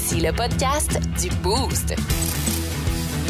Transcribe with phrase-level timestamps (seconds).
[0.00, 1.92] Voici le podcast du Boost.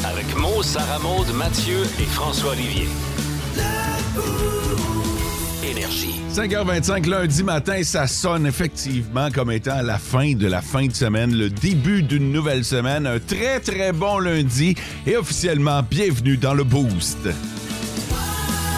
[0.05, 2.87] Avec Mo, Sarah Maud, Mathieu et François Olivier.
[5.65, 6.21] Énergie.
[6.31, 11.35] 5h25 lundi matin, ça sonne effectivement comme étant la fin de la fin de semaine,
[11.35, 13.07] le début d'une nouvelle semaine.
[13.07, 14.75] Un très très bon lundi
[15.07, 17.31] et officiellement bienvenue dans le Boost.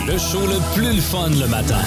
[0.06, 1.82] Le show le plus le fun le matin.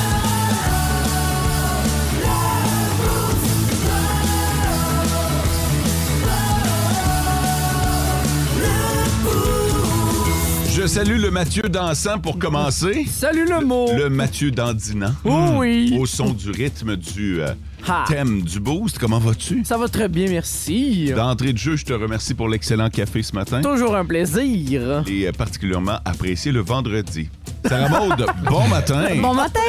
[10.84, 13.06] Je salue le Mathieu dansant pour commencer.
[13.10, 13.88] Salut le mot!
[13.96, 15.14] Le Mathieu dandinant.
[15.24, 15.96] Oh oui!
[15.98, 17.54] Au son du rythme du euh,
[17.88, 18.04] Ha.
[18.06, 19.00] thème du Boost.
[19.00, 19.64] Comment vas-tu?
[19.64, 21.10] Ça va très bien, merci.
[21.16, 23.62] D'entrée de jeu, je te remercie pour l'excellent café ce matin.
[23.62, 25.06] Toujours un plaisir.
[25.08, 27.30] Et euh, particulièrement apprécié le vendredi.
[27.66, 29.06] Sarah Maud, bon matin.
[29.22, 29.62] Bon matin!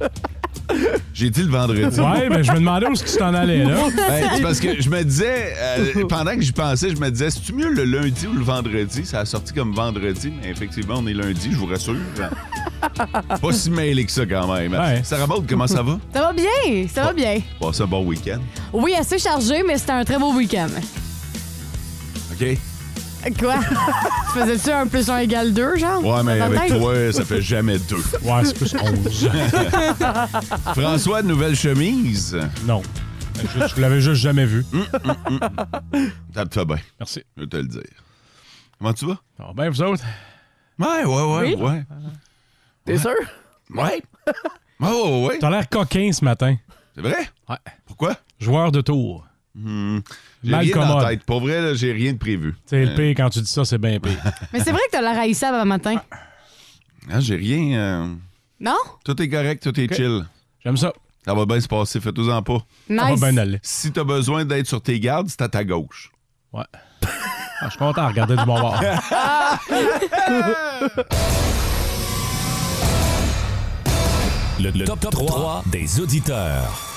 [1.14, 2.00] J'ai dit le vendredi.
[2.00, 3.76] Ouais, ben je me demandais où est-ce que tu t'en allais là.
[4.08, 7.30] Hey, c'est parce que je me disais, euh, pendant que j'y pensais, je me disais,
[7.30, 9.04] c'est-tu mieux le lundi ou le vendredi?
[9.04, 11.96] Ça a sorti comme vendredi, mais effectivement, on est lundi, je vous rassure.
[13.40, 14.72] Pas si mêlé que ça quand même.
[14.72, 15.02] Ouais.
[15.04, 15.98] Sarah Maud, comment ça va?
[16.12, 17.40] Ça va bien, ça va bien.
[17.60, 18.40] Passe un bon week-end.
[18.72, 20.68] Oui, assez chargé, mais c'était un très beau week-end.
[22.32, 22.58] OK?
[23.38, 23.54] Quoi?
[24.32, 26.04] tu faisais-tu un plus un égale deux, genre?
[26.04, 27.96] Ouais, mais avec toi, ça fait jamais deux.
[28.22, 29.30] Ouais, c'est plus 11.
[30.74, 32.36] François, nouvelle chemise?
[32.64, 32.82] Non.
[33.56, 34.64] Je, je l'avais juste jamais vu.
[36.34, 37.22] Ça te fait bien, Merci.
[37.36, 37.82] je vais te le dire.
[38.78, 39.18] Comment tu vas?
[39.38, 40.04] Alors, ben, vous autres?
[40.78, 41.62] Ouais, ouais, ouais, Oui?
[41.62, 41.84] ouais.
[42.84, 43.10] T'es sûr?
[43.74, 44.02] Ouais.
[44.80, 45.38] Ouais, ouais, ouais.
[45.38, 46.56] T'as l'air coquin ce matin.
[46.94, 47.28] C'est vrai?
[47.48, 47.56] Ouais.
[47.86, 48.16] Pourquoi?
[48.40, 49.24] Joueur de tour.
[49.54, 51.08] J'ai Mal rien dans la commode.
[51.08, 51.24] tête.
[51.24, 52.54] Pour vrai, là, j'ai rien de prévu.
[52.66, 54.18] C'est le pire quand tu dis ça, c'est bien pire.
[54.52, 55.96] Mais c'est vrai que t'as l'air haïssable avant matin.
[57.10, 57.78] Hein, j'ai rien.
[57.78, 58.14] euh,
[58.60, 58.76] Non?
[59.04, 60.24] Tout est correct, tout est chill.
[60.64, 60.92] J'aime ça.
[61.24, 62.58] Ça va bien se passer, fais-toi-en pas.
[62.88, 63.58] Ça va bien aller.
[63.62, 66.10] Si t'as besoin d'être sur tes gardes, c'est à ta gauche.
[66.52, 66.64] Ouais.
[67.64, 68.82] Ah, je suis content de regarder du bon bord.
[74.60, 76.91] Le, le top, 3 des auditeurs.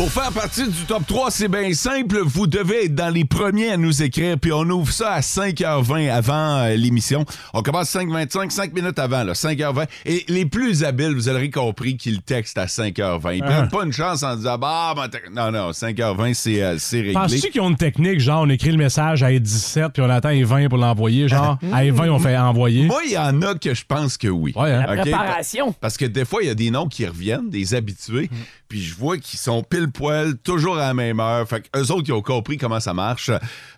[0.00, 2.20] Pour faire partie du top 3, c'est bien simple.
[2.24, 6.10] Vous devez être dans les premiers à nous écrire, puis on ouvre ça à 5h20
[6.10, 7.26] avant euh, l'émission.
[7.52, 9.86] On commence 5h25, 5 minutes avant, là, 5h20.
[10.06, 13.34] Et les plus habiles, vous aurez compris qu'ils textent à 5h20.
[13.36, 13.46] Ils Ah.
[13.46, 16.96] prennent pas une chance en disant, bah, ben, t'as- non, non, 5h20, c'est euh, c'est
[17.00, 17.12] réglé.
[17.12, 20.30] Penses-tu qu'ils ont une technique, genre on écrit le message à 17 puis on attend
[20.30, 22.86] les 20 pour l'envoyer, genre à 20 on fait envoyer?
[22.86, 24.54] Moi, il y en a que je pense que oui.
[24.56, 24.86] Ouais, hein?
[24.94, 25.00] OK?
[25.02, 25.74] Préparation.
[25.78, 28.36] Parce que des fois, il y a des noms qui reviennent, des habitués, Mm.
[28.66, 31.46] puis je vois qu'ils sont pile poil, toujours à la même heure.
[31.48, 33.30] Fait qu'eux autres, ils ont compris comment ça marche.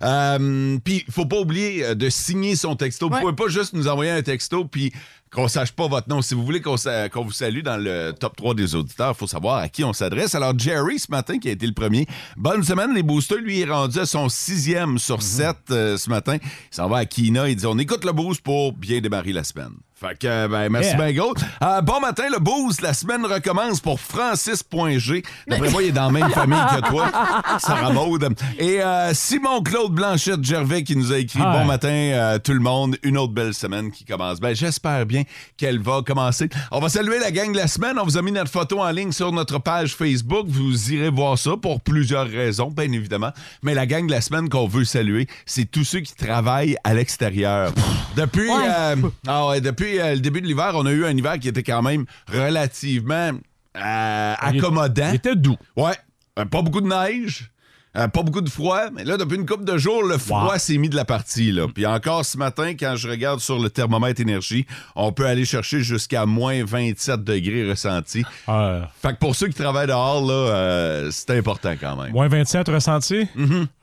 [0.02, 3.08] Euh, puis, il faut pas oublier euh, de signer son texto.
[3.08, 3.20] Vous Ouais.
[3.20, 4.92] pouvez pas juste nous envoyer un texto, puis
[5.32, 6.20] qu'on sache pas votre nom.
[6.20, 9.56] Si vous voulez qu'on vous salue dans le top 3 des auditeurs, il faut savoir
[9.58, 10.34] à qui on s'adresse.
[10.34, 12.06] Alors, Jerry, ce matin, qui a été le premier,
[12.36, 13.38] bonne semaine, les boosters.
[13.38, 15.22] Lui, il est rendu à son sixième sur Mm-hmm.
[15.22, 16.36] sept euh, ce matin.
[16.42, 17.48] Il s'en va à Kina.
[17.48, 19.72] Il dit, on écoute le boost pour bien démarrer la semaine.
[20.02, 20.96] Fait que, euh, ben, merci Yeah.
[21.10, 21.34] bien gros.
[21.62, 22.80] Euh, bon matin, le boost.
[22.82, 25.22] La semaine recommence pour Francis.g.
[25.46, 27.08] D'après moi, il est dans la même famille que toi,
[27.60, 28.28] Sarah Maud.
[28.58, 31.58] Et euh, Simon-Claude Blanchette-Gervais qui nous a écrit Ah.
[31.58, 32.96] Bon matin, euh, tout le monde.
[33.04, 34.40] Une autre belle semaine qui commence.
[34.40, 35.22] Ben, j'espère bien
[35.56, 36.48] qu'elle va commencer.
[36.72, 37.96] On va saluer la gang de la semaine.
[37.98, 40.46] On vous a mis notre photo en ligne sur notre page Facebook.
[40.48, 43.30] Vous irez voir ça pour plusieurs raisons, bien évidemment.
[43.62, 46.92] Mais la gang de la semaine qu'on veut saluer, c'est tous ceux qui travaillent à
[46.94, 47.72] l'extérieur.
[48.16, 48.96] Depuis, Ouais.
[49.28, 51.62] ah ouais, depuis euh, le début de l'hiver, on a eu un hiver qui était
[51.62, 53.32] quand même relativement
[53.76, 55.10] euh, accommodant.
[55.10, 55.56] Il était doux.
[55.76, 55.96] Ouais.
[56.38, 57.51] Euh, pas beaucoup de neige.
[57.96, 60.58] Euh, pas beaucoup de froid, mais là, depuis une couple de jours, le froid Wow.
[60.58, 61.52] s'est mis de la partie.
[61.52, 61.66] Là.
[61.72, 64.66] Puis encore ce matin, quand je regarde sur le thermomètre énergie,
[64.96, 68.24] on peut aller chercher jusqu'à moins 27 degrés ressentis.
[68.48, 72.12] Euh, Fait que pour ceux qui travaillent dehors, là, euh, c'est important quand même.
[72.12, 73.26] moins 27 ressenti?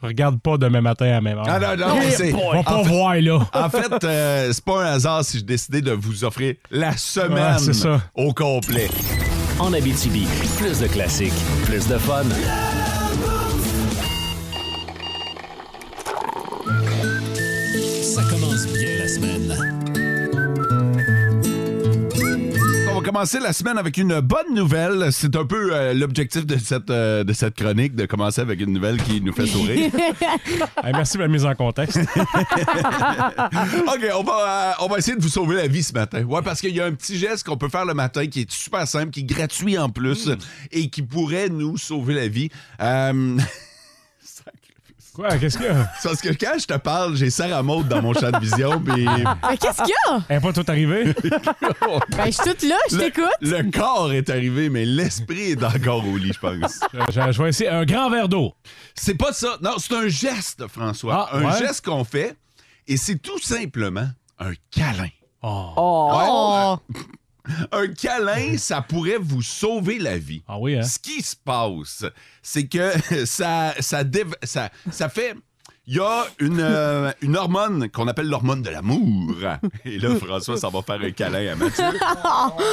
[0.02, 1.46] Regarde pas demain matin à même heure.
[1.48, 2.34] Ah non, non, c'est...
[2.34, 3.40] On va pas en fait- voir, là.
[3.54, 7.54] En fait, euh, c'est pas un hasard si je décidais de vous offrir la semaine
[7.54, 8.02] Ouais, c'est ça.
[8.16, 8.90] au complet.
[9.60, 10.26] En Abitibi,
[10.58, 11.34] plus de classiques,
[11.66, 12.24] plus de fun.
[18.20, 19.56] Ça commence bien la semaine.
[22.90, 25.08] On va commencer la semaine avec une bonne nouvelle.
[25.14, 28.74] C'est un peu euh, l'objectif de cette, euh, de cette chronique, de commencer avec une
[28.74, 29.90] nouvelle qui nous fait sourire.
[30.84, 31.98] Hey, merci de la mise en contexte.
[32.18, 32.26] OK,
[34.16, 36.24] on va, euh, on va essayer de vous sauver la vie ce matin.
[36.24, 38.52] Ouais, parce qu'il y a un petit geste qu'on peut faire le matin qui est
[38.52, 40.30] super simple, qui est gratuit en plus
[40.72, 42.50] et qui pourrait nous sauver la vie.
[45.14, 45.38] Quoi?
[45.38, 45.92] Qu'est-ce qu'il y a?
[46.00, 48.80] C'est parce que quand je te parle, j'ai Sarah Maud dans mon champ de vision,
[48.86, 50.22] puis Mais qu'est-ce qu'il y a?
[50.30, 51.14] Elle n'est pas tout arrivé?
[52.12, 53.26] Ben, je suis toute là, je le, t'écoute.
[53.42, 56.80] le corps est arrivé, mais l'esprit est encore au lit, je pense.
[57.12, 57.70] je, je vais essayer.
[57.70, 58.54] Un grand verre d'eau.
[58.96, 59.58] C'est pas ça.
[59.62, 61.30] Non, c'est un geste, François.
[61.32, 61.58] Ah, un ouais?
[61.60, 62.36] geste qu'on fait,
[62.88, 64.08] et c'est tout simplement
[64.40, 65.10] un câlin.
[65.42, 65.74] Oh.
[65.78, 66.78] Oh!
[67.72, 70.44] Un câlin, ça pourrait vous sauver la vie.
[70.48, 70.84] Ah oui, hein?
[70.84, 72.06] Ce qui se passe,
[72.42, 72.92] c'est que
[73.26, 74.04] ça, ça,
[74.92, 75.36] ça fait.
[75.92, 79.34] Il y a une, euh, une hormone qu'on appelle l'hormone de l'amour.
[79.86, 81.84] Et là, François, ça va faire un câlin à Mathieu.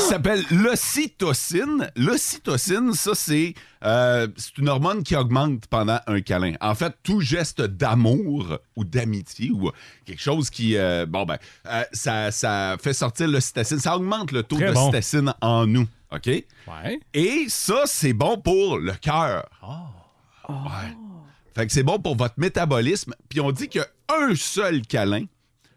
[0.00, 1.90] Ça s'appelle l'ocytocine.
[1.96, 3.54] L'ocytocine, ça, c'est
[3.84, 6.52] euh, c'est une hormone qui augmente pendant un câlin.
[6.60, 9.70] En fait, tout geste d'amour ou d'amitié ou
[10.04, 10.76] quelque chose qui.
[10.76, 11.38] euh, bon, ben,
[11.70, 13.78] euh, ça, ça fait sortir l'ocytocine.
[13.78, 14.90] Ça augmente le taux bon.
[14.90, 15.88] d'ocytocine en nous.
[16.12, 16.26] OK?
[16.26, 17.00] Ouais.
[17.14, 19.48] Et ça, c'est bon pour le cœur.
[20.50, 21.05] Ouais.
[21.56, 23.14] Fait que c'est bon pour votre métabolisme.
[23.30, 25.24] Puis on dit qu'un seul câlin,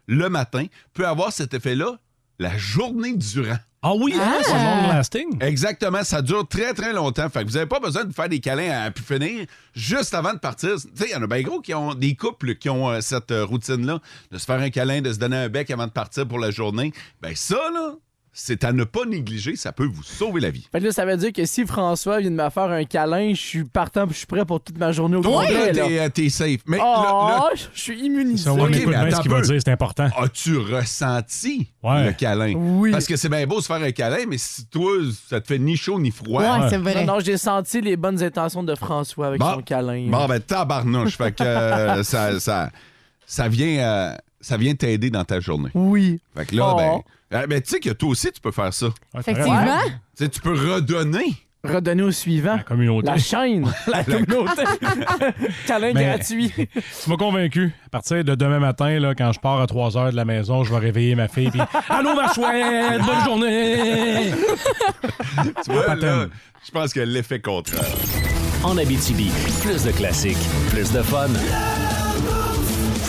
[0.06, 1.98] le matin, peut avoir cet effet-là
[2.38, 3.56] la journée durant.
[3.80, 4.30] Ah oui, hein?
[4.30, 4.42] Ah.
[4.44, 5.42] C'est long lasting.
[5.42, 7.30] Exactement, ça dure très très longtemps.
[7.30, 10.34] Fait que vous n'avez pas besoin de faire des câlins à pu finir juste avant
[10.34, 10.74] de partir.
[10.74, 13.00] Tu sais, il y en a bien gros qui ont des couples qui ont euh,
[13.00, 14.00] cette euh, routine-là
[14.30, 16.50] de se faire un câlin, de se donner un bec avant de partir pour la
[16.50, 16.92] journée.
[17.22, 17.94] Ben ça, là,
[18.32, 19.56] c'est à ne pas négliger.
[19.56, 20.66] Ça peut vous sauver la vie.
[20.70, 23.30] Fait que là, ça veut dire que si François vient de me faire un câlin,
[23.34, 25.72] je suis partant je suis prêt pour toute ma journée au Toi, complet.
[25.72, 26.60] t'es, euh, t'es safe.
[26.66, 28.44] Mais Oh, le- le- je suis immunisé.
[28.44, 29.46] Ça, on Ok, écoute mais bien ce attends qu'il un va peu.
[29.48, 30.08] dire, c'est important.
[30.16, 32.06] As-tu ressenti Ouais.
[32.06, 32.54] le câlin?
[32.56, 32.90] Oui.
[32.92, 34.90] Parce que c'est bien beau se faire un câlin, mais si toi,
[35.28, 36.42] ça te fait ni chaud ni froid.
[36.42, 37.04] Ouais, c'est vrai.
[37.04, 39.54] Non, non, j'ai senti les bonnes intentions de François avec Bon.
[39.54, 40.06] son câlin.
[40.08, 41.16] Bon, ben, tabarnouche.
[41.16, 42.70] fait que euh, ça, ça,
[43.26, 45.70] ça vient, euh, ça vient t'aider dans ta journée.
[45.74, 46.20] Oui.
[46.36, 46.76] Fait que là, Oh.
[46.76, 47.00] ben,
[47.32, 48.88] euh, ben, tu sais que toi aussi, tu peux faire ça.
[49.18, 49.78] Effectivement.
[50.16, 51.34] Tu sais, tu peux redonner.
[51.62, 52.56] Redonner au suivant.
[52.56, 53.06] La communauté.
[53.06, 53.70] La chaîne.
[53.86, 54.62] La communauté.
[55.66, 56.50] câlin Mais- gratuit.
[56.56, 57.72] Tu m'as convaincu.
[57.86, 60.64] À partir de demain matin, là, quand je pars à 3 heures de la maison,
[60.64, 61.50] je vais réveiller ma fille.
[61.50, 61.60] Puis,
[61.90, 63.02] Allô, ma chouette!
[63.04, 64.30] Bonne journée!
[65.64, 66.26] Tu vois, là,
[66.64, 67.84] je pense que l'effet contraire.
[68.64, 69.30] En Abitibi,
[69.62, 70.38] plus de classiques,
[70.70, 71.28] plus de fun.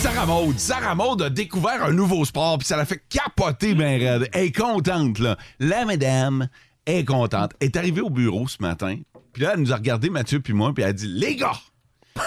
[0.01, 0.57] Sarah Maud.
[0.57, 4.29] Sarah Maud a découvert un nouveau sport, puis ça l'a fait capoter ben raide.
[4.33, 5.37] Elle est contente, là.
[5.59, 6.47] La madame
[6.87, 7.51] est contente.
[7.59, 8.97] Elle est arrivée au bureau ce matin,
[9.31, 11.59] puis là, elle nous a regardé, Mathieu puis moi, puis elle a dit «Les gars!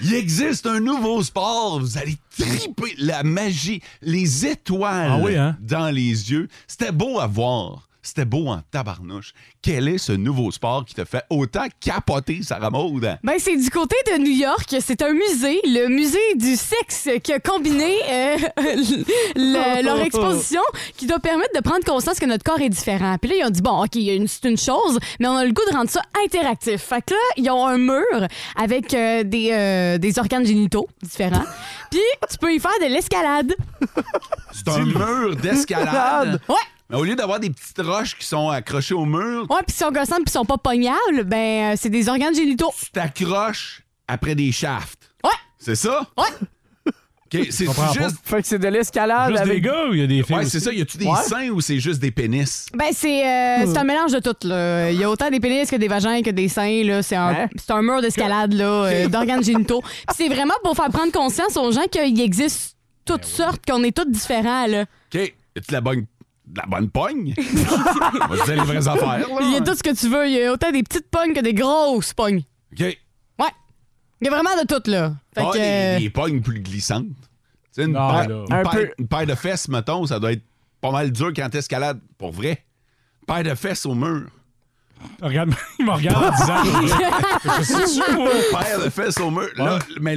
[0.00, 5.56] Il existe un nouveau sport, vous allez triper la magie, les étoiles Ah oui, hein?
[5.60, 6.48] dans les yeux.
[6.66, 7.85] C'était beau à voir.
[8.06, 9.32] C'était beau en tabarnouche.
[9.60, 13.18] Quel est ce nouveau sport qui te fait autant capoter, Sarah Maud?
[13.24, 14.76] Ben, c'est du côté de New York.
[14.80, 18.36] C'est un musée, le musée du sexe, qui a combiné euh,
[19.36, 20.60] le- leur exposition
[20.96, 23.16] qui doit permettre de prendre conscience que notre corps est différent.
[23.20, 23.98] Puis là, ils ont dit, bon, OK,
[24.28, 26.82] c'est une chose, mais on a le goût de rendre ça interactif.
[26.82, 28.04] Fait que là, ils ont un mur
[28.54, 31.44] avec euh, des, euh, des organes génitaux différents.
[31.90, 32.00] Puis
[32.30, 33.52] tu peux y faire de l'escalade.
[34.52, 36.40] C'est un mur d'escalade.
[36.48, 36.54] Ouais.
[36.90, 39.78] Mais au lieu d'avoir des petites roches qui sont accrochées au mur, Ouais, puis si
[39.78, 42.72] sont gossants puis sont pas pognables, ben, euh, c'est des organes génitaux.
[42.78, 45.10] tu t'accroches après des shafts.
[45.24, 45.30] Ouais.
[45.58, 46.06] C'est ça?
[46.16, 46.24] Ouais.
[47.34, 47.92] OK, c'est comprends pas.
[48.04, 48.16] juste...
[48.22, 49.64] Fait que c'est de l'escalade Juste des avec.
[49.64, 50.36] gars ou il y a des filles?
[50.36, 50.50] Ouais, aussi?
[50.52, 50.72] c'est ça.
[50.72, 51.22] Y a-tu des Ouais.
[51.28, 52.66] seins ou c'est juste des pénis?
[52.72, 54.46] Ben, c'est euh, c'est un mélange de tout.
[54.46, 54.92] Là.
[54.92, 56.84] Il y a autant des pénis que des vagins que des seins.
[56.84, 57.02] Là.
[57.02, 57.48] C'est, un, Hein?
[57.56, 59.80] c'est un mur d'escalade là, euh, d'organes génitaux.
[60.06, 63.90] Puis c'est vraiment pour faire prendre conscience aux gens qu'il existe toutes sortes, qu'on est
[63.96, 64.68] tous différents.
[64.68, 64.82] Là.
[64.82, 65.14] OK.
[65.20, 66.06] Y a-tu la bonne,
[66.46, 67.34] de la bonne pogne?
[67.38, 69.38] On va te dire les vraies affaires, là.
[69.42, 70.26] Il y a tout ce que tu veux.
[70.28, 72.42] Il y a autant des petites pognes que des grosses pognes.
[72.72, 72.80] OK.
[72.80, 72.96] Ouais.
[74.20, 75.14] Il y a vraiment de tout, là.
[75.34, 77.06] Fait Ah, que, des, euh, des pognes plus glissantes.
[77.06, 78.44] Tu sais, une, Non, paire, là.
[78.48, 78.90] une Un paire- peu.
[78.98, 80.44] une paire de fesses, mettons, ça doit être
[80.80, 82.00] pas mal dur quand t'escalades.
[82.18, 82.64] Pour vrai.
[83.28, 84.28] Une paire de fesses au mur.
[85.20, 86.64] Regarde, il me regarde en disant.
[87.58, 88.04] Je suis sûr,
[88.58, 89.48] paire de fesses au mur.
[89.56, 90.16] Là, mais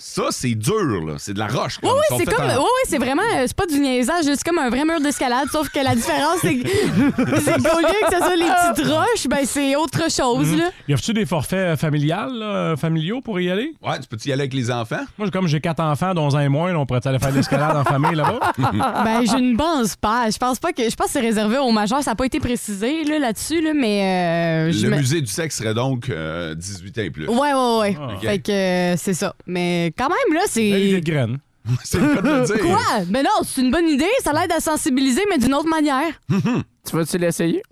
[0.00, 1.14] ça, c'est dur, là.
[1.18, 1.78] C'est de la roche.
[1.82, 1.98] Oui, comme.
[1.98, 2.44] oui, c'est comme.
[2.46, 3.22] en- Oui, oui, c'est vraiment.
[3.36, 6.38] euh, C'est pas du niaisage, c'est comme un vrai mur d'escalade, sauf que la différence,
[6.42, 6.68] c'est que,
[7.40, 10.70] c'est qu'au lieu que ce soit les petites roches, ben c'est autre chose, là.
[10.88, 13.74] Y a-tu des forfaits familiales, là, familiaux pour y aller?
[13.82, 15.04] Ouais, tu peux y aller avec les enfants?
[15.18, 17.36] Moi, comme j'ai quatre enfants, dont un et moins, là, on pourrait aller faire de
[17.36, 18.40] l'escalade en famille là-bas?
[19.04, 20.30] Ben, je ne pense pas.
[20.30, 20.88] Je pense pas que.
[20.88, 22.02] Je pense que c'est réservé aux majeurs.
[22.02, 24.68] Ça n'a pas été précisé là, là-dessus, là, mais.
[24.68, 27.28] euh, je Le me- musée du sexe serait donc euh, 18 ans et plus.
[27.28, 27.96] Ouais, ouais, ouais.
[28.00, 28.08] Ah.
[28.20, 29.34] Fait que euh, c'est ça.
[29.46, 30.70] Mais quand même, là, c'est.
[30.92, 31.38] de graine.
[31.84, 32.58] c'est le cas de le dire.
[32.60, 32.80] Quoi?
[33.06, 34.04] Ben non, c'est une bonne idée.
[34.24, 36.12] Ça l'aide à sensibiliser, mais d'une autre manière.
[36.88, 37.62] Tu vas-tu l'essayer?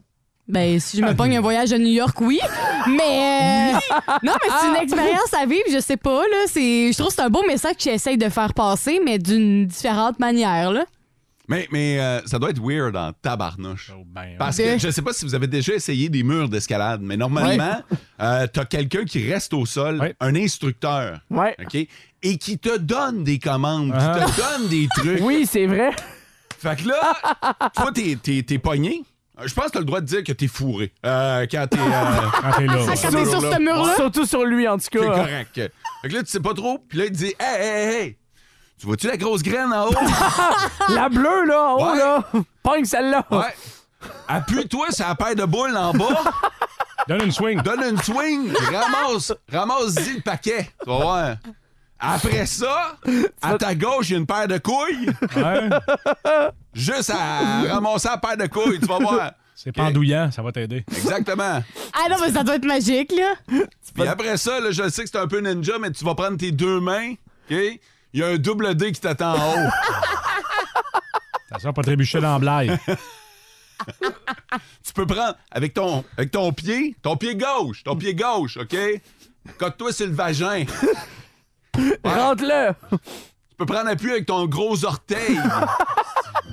[0.46, 2.40] Ben, si je me pogne un voyage à New York, oui.
[2.88, 3.74] Mais.
[3.74, 3.78] euh,
[4.22, 6.44] non, mais c'est une expérience à vivre, je sais pas, là.
[6.46, 6.92] C'est...
[6.92, 10.18] Je trouve que c'est un beau message que j'essaye de faire passer, mais d'une différente
[10.18, 10.84] manière, là.
[11.50, 13.90] Mais, mais euh, ça doit être weird en tabarnouche.
[13.98, 14.74] Oh, ben, Parce Ouais.
[14.76, 17.80] que je sais pas si vous avez déjà essayé des murs d'escalade, mais normalement,
[18.20, 20.14] euh, t'as quelqu'un qui reste au sol, Ouais.
[20.20, 21.56] un instructeur, Ouais.
[21.58, 21.86] OK?
[22.22, 24.18] Et qui te donne des commandes, Ah.
[24.26, 25.20] qui te donne des trucs.
[25.22, 25.90] Oui, c'est vrai.
[26.60, 27.14] Fait que là,
[27.74, 29.04] toi, t'es, t'es, t'es pogné.
[29.44, 30.92] Je pense que t'as le droit de dire que t'es fourré.
[31.06, 31.78] Euh, quand t'es.
[31.78, 31.80] euh,
[32.42, 32.74] quand t'es là.
[32.86, 35.04] Quand t'es sur ce mur-là, Surtout sur lui, en tout c'est cas.
[35.06, 35.54] correct.
[36.02, 36.78] Fait que là, tu sais pas trop.
[36.88, 38.16] Puis là, il te dit Hey, hey, hey, hey,
[38.80, 39.94] tu vois-tu la grosse graine en haut?
[40.92, 41.98] La bleue, là, en haut, Ouais.
[41.98, 42.24] là.
[42.64, 43.24] Pogne celle-là.
[43.30, 43.54] ouais.
[44.26, 46.22] Appuie-toi sur la paire de boules en bas.
[47.06, 47.60] Donne une swing.
[47.62, 50.68] Donne une swing, ramasse, ramasse-y le paquet.
[50.82, 51.36] Tu vas voir.
[52.00, 52.96] Après ça,
[53.42, 55.10] à ta gauche, il y a une paire de couilles.
[55.36, 55.68] Ouais.
[56.72, 59.32] Juste à ramasser la paire de couilles, tu vas voir.
[59.54, 60.84] C'est pendouillant, ça va t'aider.
[60.96, 61.60] Exactement.
[61.92, 63.34] ah non, mais ça doit être magique, là.
[63.92, 66.36] Puis après ça, là, je sais que c'est un peu ninja, mais tu vas prendre
[66.36, 67.14] tes deux mains,
[67.50, 67.56] OK?
[68.12, 69.70] Il y a un double D qui t'attend en haut.
[71.50, 72.78] Ça sera pas trébucher dans la blague.
[74.84, 78.76] tu peux prendre avec ton, avec ton pied, ton pied gauche, ton pied gauche, OK?
[79.58, 80.64] Cote-toi sur le vagin.
[82.04, 82.72] Rentre-le.
[82.90, 85.36] Tu peux prendre appui avec ton gros orteil.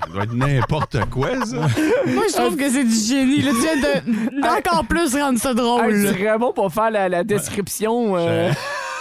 [0.01, 1.55] Ça doit être n'importe quoi, ça.
[1.55, 3.41] Moi, je trouve que c'est du génie.
[3.41, 5.85] Là, tu viens de- d'encore plus rendre ça drôle.
[5.93, 6.11] Hey, là.
[6.11, 8.15] c'est vraiment pour faire la, la description.
[8.17, 8.51] euh,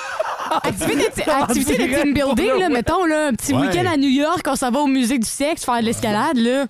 [0.62, 3.66] Activité de, activité de team building, là, mettons, là, un petit Ouais.
[3.66, 6.66] week-end à New York, on s'en va au musée du sexe faire de l'escalade, là.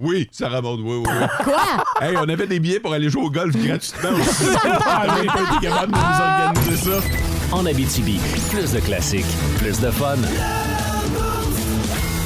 [0.00, 1.26] Oui, Sarah Maud, oui, oui, oui.
[1.44, 1.62] Quoi?
[2.00, 4.44] Hey, on avait des billets pour aller jouer au golf gratuitement aussi.
[4.44, 7.08] on pas été capable de nous organiser ça.
[7.52, 8.18] En Abitibi,
[8.50, 9.24] plus de classiques,
[9.58, 10.16] plus de fun.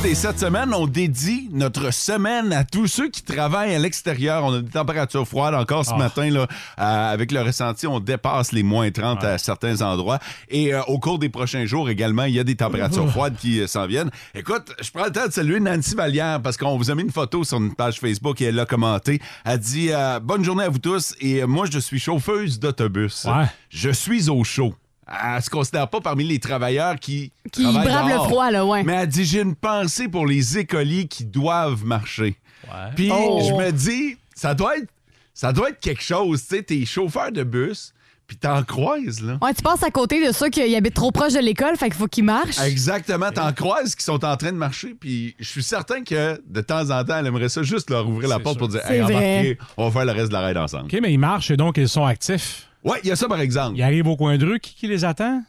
[0.05, 4.45] Et cette semaine, on dédie notre semaine à tous ceux qui travaillent à l'extérieur.
[4.45, 5.99] On a des températures froides encore ce Ah.
[5.99, 6.31] matin.
[6.31, 6.47] Là,
[6.79, 10.21] Euh, avec le ressenti, on dépasse les moins 30 à certains endroits.
[10.51, 13.61] Et euh, au cours des prochains jours également, il y a des températures froides qui
[13.61, 14.11] euh, s'en viennent.
[14.37, 17.11] Écoute, je prends le temps de saluer Nancy Vallière parce qu'on vous a mis une
[17.13, 19.21] photo sur une page Facebook et elle l'a commenté.
[19.45, 21.15] Elle dit euh, Bonne journée à vous tous.
[21.21, 23.25] Et euh, moi, je suis chauffeuse d'autobus.
[23.25, 23.47] Ouais.
[23.69, 24.75] Je suis au chaud.
[25.11, 28.83] Elle se considère pas parmi les travailleurs qui, Qui travaillent brave le froid, là, ouais.
[28.83, 32.37] Mais elle dit j'ai une pensée pour les écoliers qui doivent marcher.
[32.65, 32.91] Ouais.
[32.95, 33.41] Puis Oh.
[33.47, 34.89] je me dis ça doit être
[35.35, 37.95] ça doit être quelque chose, tu sais, t'es chauffeur de bus,
[38.27, 39.39] puis t'en croises là.
[39.41, 41.95] Ouais, tu passes à côté de ceux qui habitent trop proche de l'école, fait qu'il
[41.95, 42.59] faut qu'ils marchent.
[42.61, 46.61] Exactement, t'en croises qui sont en train de marcher, puis je suis certain que de
[46.61, 48.59] temps en temps, elle aimerait ça juste leur ouvrir la porte sûr.
[48.59, 50.87] pour dire hey, embarquez, on va faire le reste de la ride ensemble.
[50.93, 52.68] OK, mais ils marchent et donc ils sont actifs.
[52.85, 53.77] Ouais, il y a ça par exemple.
[53.77, 54.61] Ils arrivent au coin de rue.
[54.61, 55.43] Qui, qui les attend?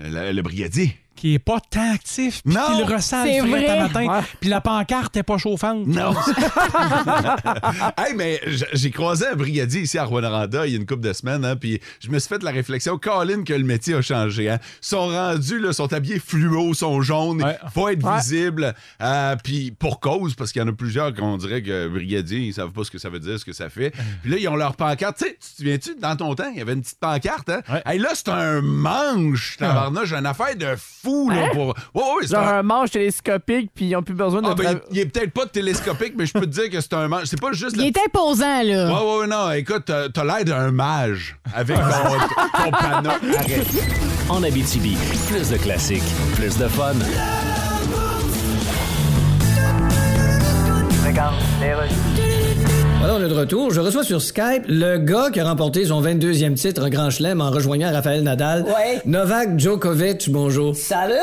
[0.00, 0.96] Le, le brigadier.
[1.16, 2.42] Qui est pas tant actif.
[2.44, 2.60] Puis Non.
[2.66, 3.66] qui le ressent le vrai.
[3.66, 4.22] à matin.
[4.40, 5.86] Puis la pancarte est pas chauffante.
[5.86, 6.14] Non.
[7.98, 8.40] hey, mais
[8.72, 11.56] j'ai croisé un brigadier ici à Rwanda il y a une couple de semaines, hein,
[11.56, 14.50] puis je me suis fait la réflexion, Colin, que le métier a changé.
[14.50, 14.58] Hein.
[14.80, 17.56] Sont rendus, là, sont habillés fluo, sont jaunes, Ouais.
[17.72, 18.18] faut être Ouais.
[18.18, 18.74] visible.
[19.00, 22.54] euh, puis pour cause, parce qu'il y en a plusieurs qu'on dirait que brigadier, ils
[22.54, 23.90] savent pas ce que ça veut dire, ce que ça fait.
[24.22, 25.18] Puis là, ils ont leur pancarte.
[25.18, 27.48] Tu sais, tu te souviens-tu, dans ton temps, il y avait une petite pancarte.
[27.48, 27.60] Hein?
[27.72, 27.82] Ouais.
[27.86, 30.74] Hey, là, c'est un manche, tabarnouche, une affaire de
[31.06, 31.30] fou.
[31.30, 31.68] Là, pour...
[31.68, 34.48] Ouais, ouais, c'est Genre un- un manche télescopique, puis ils n'ont plus besoin de.
[34.50, 36.80] Ah, ben, tra- il, il est peut-être pas télescopique, mais je peux te dire que
[36.80, 37.24] c'est un manche.
[37.26, 38.86] C'est pas juste Il est imposant, là.
[38.92, 43.10] Ouais, ouais, ouais, non, écoute, t'as t'as l'air d'un mage avec ton, ton panneau.
[43.10, 43.66] Arrête.
[44.28, 44.96] En Abitibi,
[45.28, 46.02] plus de classiques,
[46.36, 46.92] plus de fun.
[52.98, 53.70] Voilà, on est de retour.
[53.72, 57.50] Je reçois sur Skype le gars qui a remporté son 22e titre Grand Chelem en
[57.50, 58.62] rejoignant Raphaël Nadal.
[58.62, 59.00] Ouais.
[59.04, 60.74] Novak Djokovic, bonjour.
[60.74, 61.14] Salut!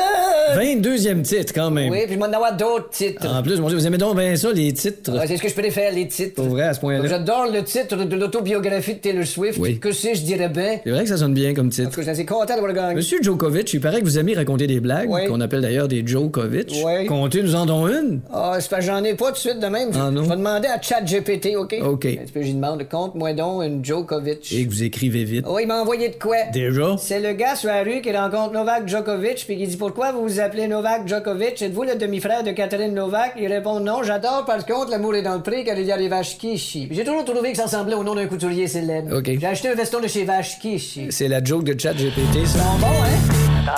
[0.56, 1.90] 22e titre quand même.
[1.90, 3.26] Oui, puis moi, d'en avoir d'autres titres.
[3.28, 5.12] En plus, mon Dieu, vous aimez donc bien ça, les titres.
[5.12, 6.34] Ouais, c'est ce que je préfère, les titres.
[6.36, 7.06] Pour vrai, à ce point-là.
[7.06, 9.58] J'adore le titre de l'autobiographie de Taylor Swift.
[9.58, 9.78] Oui.
[9.78, 10.78] Que si je dirais bien.
[10.84, 11.90] C'est vrai que ça sonne bien comme En tout titre.
[11.90, 12.94] cas, je suis content d'avoir gagné.
[12.94, 15.26] Monsieur Djokovic, il paraît que vous aimez raconter des blagues, Oui.
[15.26, 16.72] qu'on appelle d'ailleurs des Djokovic.
[16.84, 17.06] Oui.
[17.06, 18.20] Comptez, nous en donnons une.
[18.32, 19.90] Ah, c'est que j'en ai pas tout de suite de même.
[19.94, 20.22] Ah, non?
[20.24, 21.76] Je vais demander à ChatGPT, OK?
[21.82, 22.04] OK.
[22.06, 24.52] Un petit peu, j'y demande, compte-moi donc une Djokovic.
[24.52, 25.46] Et que vous écrivez vite.
[25.48, 26.36] Oh, il m'a envoyé de quoi?
[26.52, 26.96] Déjà?
[26.98, 30.22] C'est le gars sur la rue qui rencontre Novak Djokovic puis qui dit pourquoi vous
[30.22, 31.60] vous appelez Novak Djokovic?
[31.60, 33.34] Êtes-vous le demi-frère de Catherine Novak?
[33.38, 35.96] Il répond non, j'adore par contre l'amour est dans le pré car il y a
[35.96, 36.88] les vaches Kishi.
[36.90, 39.16] J'ai toujours trouvé que ça ressemblait au nom d'un couturier célèbre.
[39.16, 39.30] OK.
[39.38, 41.06] J'ai acheté un veston de chez Vache Kishi.
[41.10, 42.58] C'est la joke de chat GPT, ça.
[42.58, 43.74] Bon, bon, hein?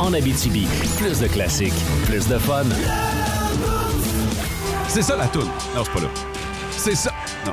[0.00, 0.66] En Abitibi,
[0.98, 1.74] plus de classiques,
[2.06, 2.64] plus de fun.
[4.88, 5.48] C'est ça la toune.
[5.74, 6.08] Non, c'est pas là.
[6.82, 7.10] C'est ça.
[7.46, 7.52] Non.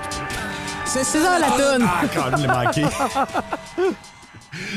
[0.85, 1.85] C'est ça, la toune.
[1.85, 2.85] Ah, quand même, manqué.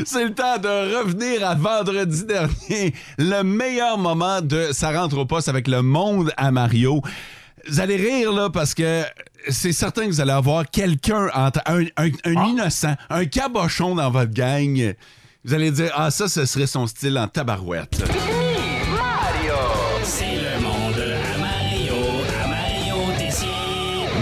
[0.05, 2.93] C'est le temps de revenir à vendredi dernier.
[3.17, 7.01] Le meilleur moment de Ça rentre au poste avec le monde à Mario.
[7.69, 9.05] Vous allez rire, là, parce que
[9.49, 14.11] c'est certain que vous allez avoir quelqu'un, entre- un, un- un innocent, un cabochon dans
[14.11, 14.95] votre gang.
[15.45, 18.03] Vous allez dire, ah, ça, ce serait son style en tabarouette.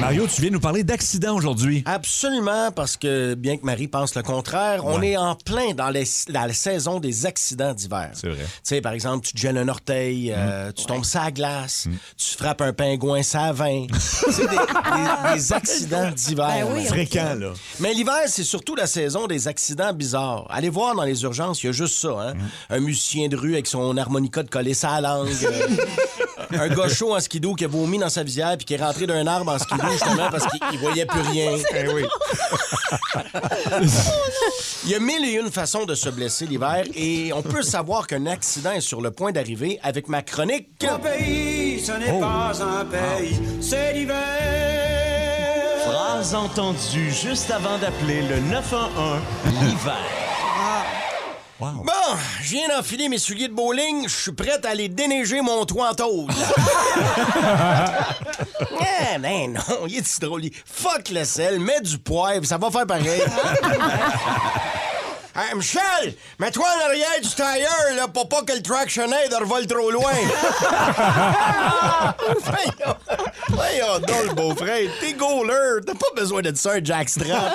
[0.00, 1.82] Mario, tu viens nous parler d'accidents aujourd'hui.
[1.84, 6.06] Absolument, parce que bien que Marie pense le contraire, on est en plein dans, les-
[6.32, 8.10] dans la saison des accidents d'hiver.
[8.14, 8.38] C'est vrai.
[8.44, 11.88] Tu sais, par exemple, tu te gèles un orteil, euh, tu tombes sur la glace,
[12.16, 13.86] tu frappes un pingouin ça vin.
[13.98, 16.46] C'est des, des- des accidents d'hiver.
[16.48, 16.86] Ben oui, man.
[16.86, 17.52] Fréquent, là.
[17.80, 20.46] Mais l'hiver, c'est surtout la saison des accidents bizarres.
[20.48, 22.10] Allez voir dans les urgences, il y a juste ça.
[22.20, 22.34] Hein?
[22.70, 25.28] Un musicien de rue avec son harmonica de coller sa langue.
[26.52, 29.06] un gars chaud en skidoo qui a vomi dans sa visière puis qui est rentré
[29.06, 31.52] d'un arbre en skidoo justement parce qu'il il voyait plus rien.
[34.84, 38.06] Il y a mille et une façons de se blesser l'hiver et on peut savoir
[38.06, 40.68] qu'un accident est sur le point d'arriver avec ma chronique.
[40.78, 44.16] pays, ce n'est pas un pays, c'est l'hiver.
[45.86, 49.20] Phrase entendue juste avant d'appeler le 911
[49.60, 50.27] l'hiver.
[51.60, 51.84] Bon,
[52.40, 55.90] je viens d'enfiler mes souliers de bowling, je suis prête à aller déneiger mon toit
[55.90, 56.30] en tôle.
[59.14, 60.42] Eh ben non, il est si drôle.
[60.64, 63.22] Fuck le sel, mets du poivre, ça va faire pareil.
[65.34, 69.90] Hey, Michel, mets-toi en arrière du tailleur, là, pour pas que le tractionnaire revole trop
[69.90, 70.12] loin.
[72.44, 72.96] voyons,
[73.48, 77.52] voyons donc, le beau-frère, t'es goaler, t'as pas besoin de ça, un jackstrap.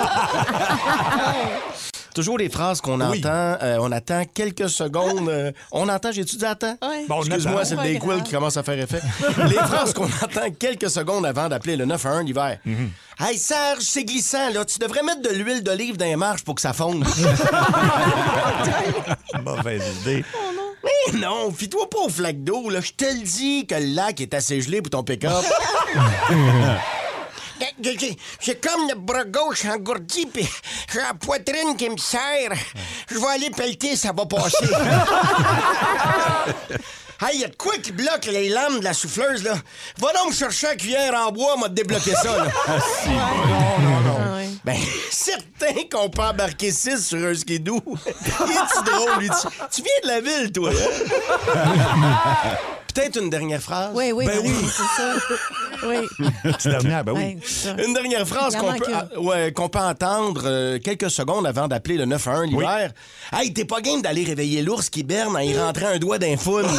[2.14, 5.28] Toujours des phrases qu'on entend, euh, on attend quelques secondes.
[5.28, 6.76] euh, on entend, j'ai-tu dit attends?
[7.08, 9.00] Bon, on Excuse-moi, c'est le Dayquil qui commence à faire effet.
[9.48, 12.58] Les phrases qu'on entend quelques secondes avant d'appeler le 911 l'hiver.
[13.18, 14.64] Hey Serge, c'est glissant, là.
[14.64, 17.04] Tu devrais mettre de l'huile d'olive dans les marches pour que ça fonde.
[19.44, 20.24] Mauvaise idée.
[20.84, 22.80] Mais non, fie-toi pas au flaque d'eau, là.
[22.80, 25.44] Je te le dis que le lac est assez gelé pour ton pick-up.
[28.40, 30.48] J'ai comme le bras gauche engourdi, puis
[30.92, 32.52] j'ai la poitrine qui me serre.
[33.10, 34.66] Je vais aller pelleter, ça va passer.
[37.22, 39.54] Hey, y a de quoi qui bloque les lames de la souffleuse, là?
[39.98, 42.50] Va donc chercher la cuillère en bois, m'a débloqué ça, là.
[44.64, 44.76] Ben,
[45.10, 47.82] certain qu'on peut embarquer 6 sur un skidoo.
[47.86, 49.30] Il drôle, lui.
[49.70, 50.70] Tu viens de la ville, toi.
[52.94, 53.90] Peut-être une dernière phrase?
[53.94, 54.54] Oui, oui, Ben non, oui.
[54.66, 55.14] c'est ça.
[55.86, 55.96] Oui.
[56.44, 57.20] Petite dernière, ben oui.
[57.66, 57.84] Ouais.
[57.84, 58.94] Une dernière phrase qu'on peut, une.
[58.94, 62.92] ah, ouais, qu'on peut entendre euh, quelques secondes avant d'appeler le 911 l'hiver.
[63.32, 66.38] Hey, t'es pas game d'aller réveiller l'ours qui berne en y rentrant un doigt d'un
[66.38, 66.64] foule.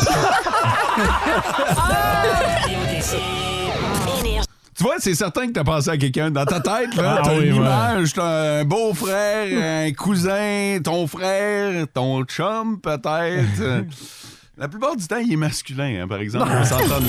[4.77, 7.17] Tu vois, c'est certain que t'as pensé à quelqu'un dans ta tête, là.
[7.19, 7.59] Ah t'as oui, une ouais.
[7.59, 13.85] image, t'as un beau-frère, un cousin, ton frère, ton chum, peut-être.
[14.57, 16.49] La plupart du temps, il est masculin, hein, par exemple.
[16.49, 17.01] On s'entend.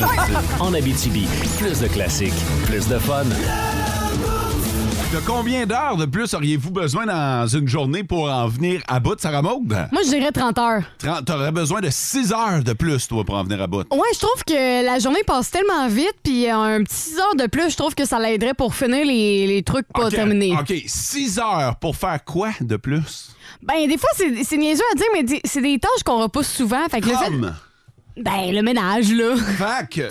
[0.61, 1.27] En Abitibi,
[1.59, 2.35] plus de classiques,
[2.67, 3.23] plus de fun.
[5.13, 9.21] De combien d'heures de plus auriez-vous besoin dans une journée pour en venir à bout,
[9.21, 9.69] Sarah Maud?
[9.93, 10.83] Moi, je dirais 30 heures.
[10.99, 13.87] 30 T'aurais besoin de 6 heures de plus, toi, pour en venir à bout.
[13.93, 17.47] Ouais, je trouve que la journée passe tellement vite, puis un petit 6 heures de
[17.47, 20.53] plus, je trouve que ça l'aiderait pour finir les, les trucs pas terminés.
[20.59, 23.36] OK, 6 heures pour faire quoi de plus?
[23.63, 26.87] Ben, des fois, c'est niaiseux à dire, mais c'est des tâches qu'on repousse souvent.
[26.89, 27.55] Fait que le fait- Comme?
[28.19, 29.37] Ben, le ménage, là.
[29.37, 30.09] Fait que,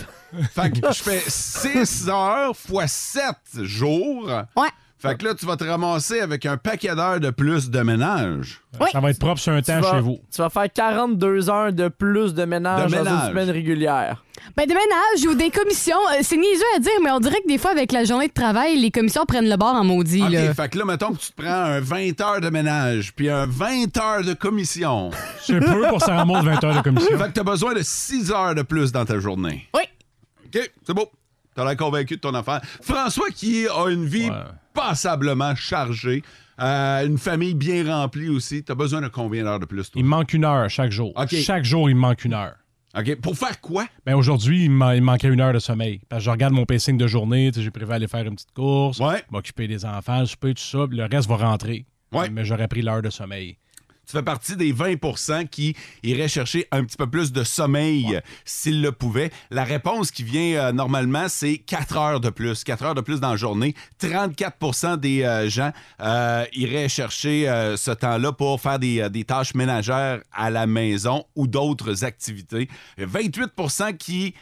[0.53, 3.23] fait que je fais 6 heures fois 7
[3.63, 4.25] jours.
[4.55, 4.69] Ouais.
[5.09, 8.61] Fait que là, tu vas te ramasser avec un paquet d'heures de plus de ménage.
[8.91, 10.19] Ça va être propre sur un temps vas, chez vous.
[10.33, 13.23] Tu vas faire 42 heures de plus de ménage, De dans ménage.
[13.23, 14.23] une semaine régulière.
[14.55, 17.47] Ben, de ménage ou des commissions, euh, c'est niaiseux à dire, mais on dirait que
[17.47, 20.29] des fois, avec la journée de travail, les commissions prennent le bord en maudit, OK,
[20.29, 20.53] là.
[20.53, 23.45] fait que là, mettons que tu te prends un 20 heures de ménage puis un
[23.47, 25.09] 20 heures de commission.
[25.41, 27.17] C'est peu pour Sarah Maud, 20 heures de commission.
[27.17, 29.67] Fait que t'as besoin de 6 heures de plus dans ta journée.
[29.73, 29.81] Oui.
[30.45, 31.09] OK, c'est beau.
[31.55, 32.61] T'as l'air convaincu de ton affaire.
[32.81, 34.29] François, qui a une vie
[34.73, 36.21] passablement chargée,
[36.59, 39.99] euh, une famille bien remplie aussi, t'as besoin de combien d'heures de plus, toi?
[39.99, 41.13] Il me manque une heure chaque jour.
[41.15, 41.35] OK.
[41.35, 42.55] Chaque jour, il me manque une heure.
[42.97, 43.85] OK, pour faire quoi?
[44.05, 45.99] Ben aujourd'hui, il, me manquait une heure de sommeil.
[46.07, 49.01] Parce que je regarde mon pacing de journée, j'ai prévu aller faire une petite course,
[49.29, 51.85] m'occuper des enfants, le souper, tout ça, le reste va rentrer.
[52.31, 53.57] Mais j'aurais pris l'heure de sommeil.
[54.05, 58.81] Tu fais partie des 20% qui iraient chercher un petit peu plus de sommeil s'ils
[58.81, 59.31] le pouvaient.
[59.51, 62.63] La réponse qui vient euh, normalement, c'est 4 heures de plus.
[62.63, 63.75] 4 heures de plus dans la journée.
[64.01, 67.45] 34% des euh, gens euh, iraient chercher
[67.77, 72.69] ce temps-là pour faire des, des tâches ménagères à la maison ou d'autres activités.
[72.99, 74.33] 28% qui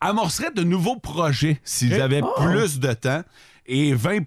[0.00, 2.32] amorceraient de nouveaux projets s'ils avaient Oh.
[2.42, 3.22] plus de temps.
[3.66, 4.24] Et 20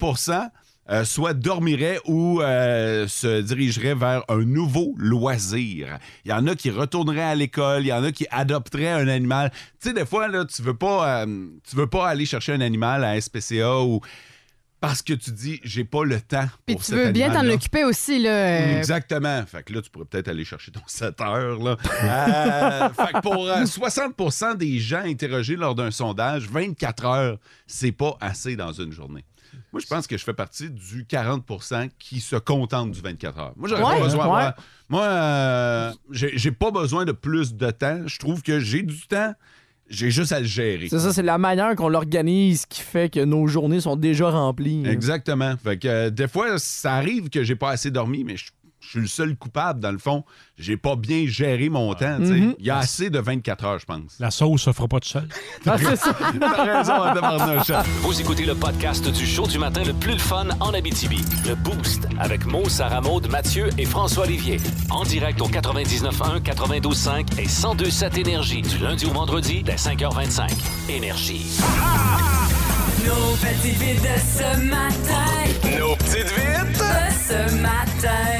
[0.90, 6.00] euh, soit dormirait ou euh, se dirigerait vers un nouveau loisir.
[6.26, 9.08] Il y en a qui retourneraient à l'école, il y en a qui adopteraient un
[9.08, 9.52] animal.
[9.80, 12.62] Tu sais, des fois, là, tu veux pas, euh, tu veux pas aller chercher un
[12.62, 14.02] animal à SPCA ou
[14.80, 17.48] parce que tu dis, j'ai pas le temps pour Puis tu cet veux bien t'en
[17.50, 18.78] occuper aussi, là.
[18.78, 19.46] Exactement.
[19.46, 21.60] Fait que là, tu pourrais peut-être aller chercher ton 7 heures.
[21.60, 21.76] Là.
[22.04, 27.92] Euh, fait que pour euh, 60% des gens interrogés lors d'un sondage, 24 heures, c'est
[27.92, 29.26] pas assez dans une journée.
[29.72, 33.54] Moi, je pense que je fais partie du 40% qui se contentent du 24 heures.
[33.56, 34.26] Moi, j'aurais Ouais, pas besoin.
[34.26, 34.32] ouais.
[34.32, 34.54] Moi,
[34.90, 38.02] moi, euh, j'ai j'ai pas besoin de plus de temps.
[38.08, 39.34] Je trouve que j'ai du temps.
[39.92, 40.88] J'ai juste à le gérer.
[40.88, 44.84] C'est ça, c'est la manière qu'on l'organise qui fait que nos journées sont déjà remplies.
[44.86, 44.92] hein.
[44.92, 45.56] Exactement.
[45.58, 48.88] Fait que euh, des fois, ça arrive que j'ai pas assez dormi, mais je, je
[48.88, 50.24] suis le seul coupable, dans le fond.
[50.58, 52.20] J'ai pas bien géré mon temps.
[52.20, 52.56] Mhm.
[52.60, 54.16] Il y a assez de 24 heures, je pense.
[54.20, 55.28] La sauce se fera pas tout seul.
[55.64, 57.72] T'as raison, tabarnouche.
[58.02, 61.24] Vous écoutez le podcast du show du matin le plus le fun en Abitibi.
[61.48, 64.60] Le Boost avec Mo, Sarah Maud, Mathieu et François Olivier.
[64.90, 70.52] En direct au 99.1, 92.5 et 102.7 Énergie du lundi au vendredi dès 5h25.
[70.90, 71.60] Énergie.
[73.06, 75.59] Nos petites vites de ce matin.
[75.78, 78.40] Nos petites vites De ce matin.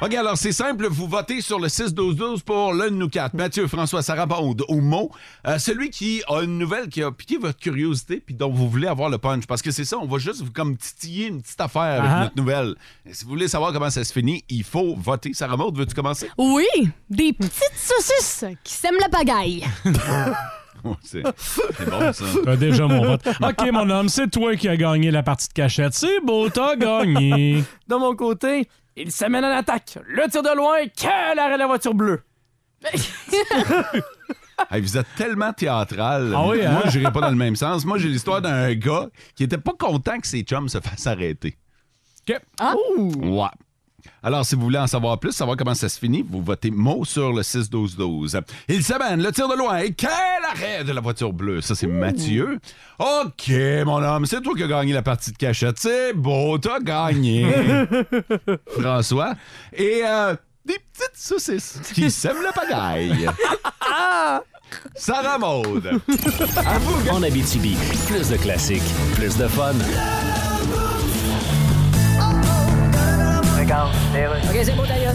[0.00, 3.34] OK, alors c'est simple, vous votez sur le 6-12-12 pour l'un de nous quatre.
[3.34, 5.12] Mathieu, François, Sarah Bond ou Mo.
[5.46, 8.88] Euh, celui qui a une nouvelle qui a piqué votre curiosité puis dont vous voulez
[8.88, 9.46] avoir le punch.
[9.46, 12.20] Parce que c'est ça, on va juste vous comme titiller une petite affaire avec Ah.
[12.24, 12.74] notre nouvelle.
[13.06, 15.34] Et si vous voulez savoir comment ça se finit, il faut voter.
[15.34, 16.28] Sarah Maud, veux-tu commencer?
[16.36, 16.66] Oui,
[17.08, 19.64] des petites saucisses qui sèment la pagaille.
[21.02, 22.24] C'est bon, ça.
[22.44, 23.26] T'as déjà mon vote.
[23.26, 25.94] OK, mon homme, c'est toi qui as gagné la partie de cachette.
[25.94, 27.64] C'est beau, t'as gagné.
[27.88, 29.98] De mon côté, il s'amène en attaque.
[30.06, 32.22] Le tir de loin, quel arrêt la voiture bleue.
[34.70, 36.32] Hey, vous êtes tellement théâtral.
[36.36, 36.72] Ah oui, hein?
[36.72, 37.84] Moi, je n'irai pas dans le même sens.
[37.84, 41.56] Moi, j'ai l'histoire d'un gars qui était pas content que ses chums se fassent arrêter.
[42.28, 42.38] OK.
[42.60, 42.74] Ah.
[42.96, 43.48] Ouais.
[44.22, 47.04] Alors, si vous voulez en savoir plus, savoir comment ça se finit, vous votez mot
[47.04, 48.40] sur le 6-12-12.
[48.68, 49.78] Il s'amène, le tir de loin.
[49.78, 50.10] Et quel
[50.50, 51.60] arrêt de la voiture bleue?
[51.60, 52.58] Ça, c'est Mathieu.
[52.98, 53.50] OK,
[53.84, 55.78] mon homme, c'est toi qui as gagné la partie de cachette.
[55.78, 57.46] C'est beau, t'as gagné.
[58.78, 59.34] François.
[59.72, 60.34] Et euh,
[60.64, 63.28] des petites saucisses qui sèment la pagaille.
[64.94, 65.86] Sarah Maud.
[66.56, 68.82] À vous, En Abitibi, plus de classiques,
[69.14, 69.74] plus de fun.
[73.72, 75.14] OK, c'est beau, d'ailleurs.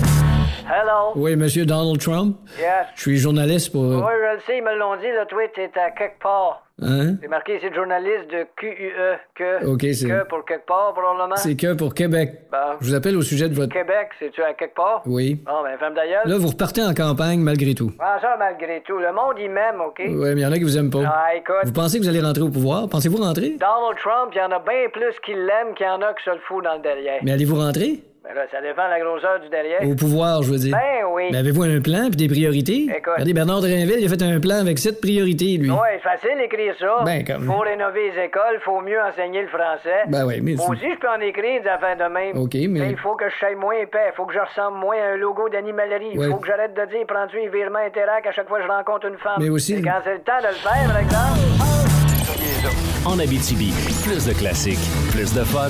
[0.68, 1.12] Hello.
[1.16, 2.38] Oui, monsieur Donald Trump.
[2.58, 2.88] Yes.
[2.96, 3.84] Je suis journaliste pour.
[3.84, 6.64] Oui, je le sais, ils me l'ont dit, le tweet est à quelque part.
[6.82, 7.18] Hein?
[7.22, 8.92] C'est marqué, c'est journaliste de QUE.
[9.36, 11.36] Que, OK, c'est- que pour quelque part, probablement.
[11.36, 12.32] C'est que pour Québec.
[12.52, 12.58] Bon.
[12.82, 13.72] Je vous appelle au sujet de votre.
[13.72, 15.04] Québec, c'est-tu à quelque part?
[15.06, 15.36] Oui.
[15.46, 16.28] Bon, ben, femme d'ailleurs.
[16.28, 17.92] Là, vous repartez en campagne malgré tout.
[18.00, 18.98] Ah, ça, malgré tout.
[18.98, 20.00] Le monde, il m'aime, OK?
[20.00, 21.04] Ouais, mais il y en a qui vous aiment pas.
[21.06, 21.56] Ah, écoute.
[21.64, 22.90] Vous pensez que vous allez rentrer au pouvoir?
[22.90, 23.52] Pensez-vous rentrer?
[23.60, 26.24] Donald Trump, il y en a bien plus qui l'aiment qu'il y en a qui
[26.26, 27.20] se le foutent dans le derrière.
[27.24, 28.02] Mais allez-vous rentrer?
[28.28, 29.82] Ben là, ça dépend de la grosseur du derrière.
[29.88, 30.76] Au pouvoir, je veux dire.
[30.76, 31.30] Ben oui.
[31.32, 32.84] Mais avez-vous un plan puis des priorités?
[32.92, 33.14] Écoute.
[33.14, 35.70] Regardez, Bernard Drinville, il a fait un plan avec sept priorités, lui.
[35.72, 37.04] Ouais, c'est facile d'écrire ça.
[37.06, 40.04] Ben, comme- Faut rénover les écoles, faut mieux enseigner le français.
[40.08, 42.38] Ben oui, mais aussi, je peux en écrire des affaires de même.
[42.38, 45.14] OK, mais- il faut que je sois moins épais, faut que je ressemble moins à
[45.14, 46.10] un logo d'animalerie.
[46.14, 46.28] Il Ouais.
[46.30, 49.08] faut que j'arrête de dire prends-tu un virement Interac à chaque fois que je rencontre
[49.08, 49.40] une femme.
[49.40, 51.40] Mais aussi- Et quand c'est le temps de le faire, par exemple.
[53.06, 53.72] En Abitibi,
[54.04, 55.70] plus de classiques, plus de fun.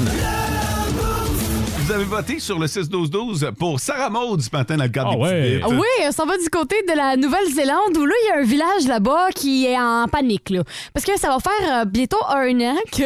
[1.87, 5.15] Vous avez voté sur le 6-12-12 pour Sarah Maud ce matin dans le cadre Ah
[5.15, 5.61] des ouais.
[5.63, 8.43] Ah Oui, ça va du côté de la Nouvelle-Zélande où là, il y a un
[8.43, 10.49] village là-bas qui est en panique.
[10.49, 10.63] Là.
[10.93, 13.05] Parce que ça va faire euh, bientôt un an qu'il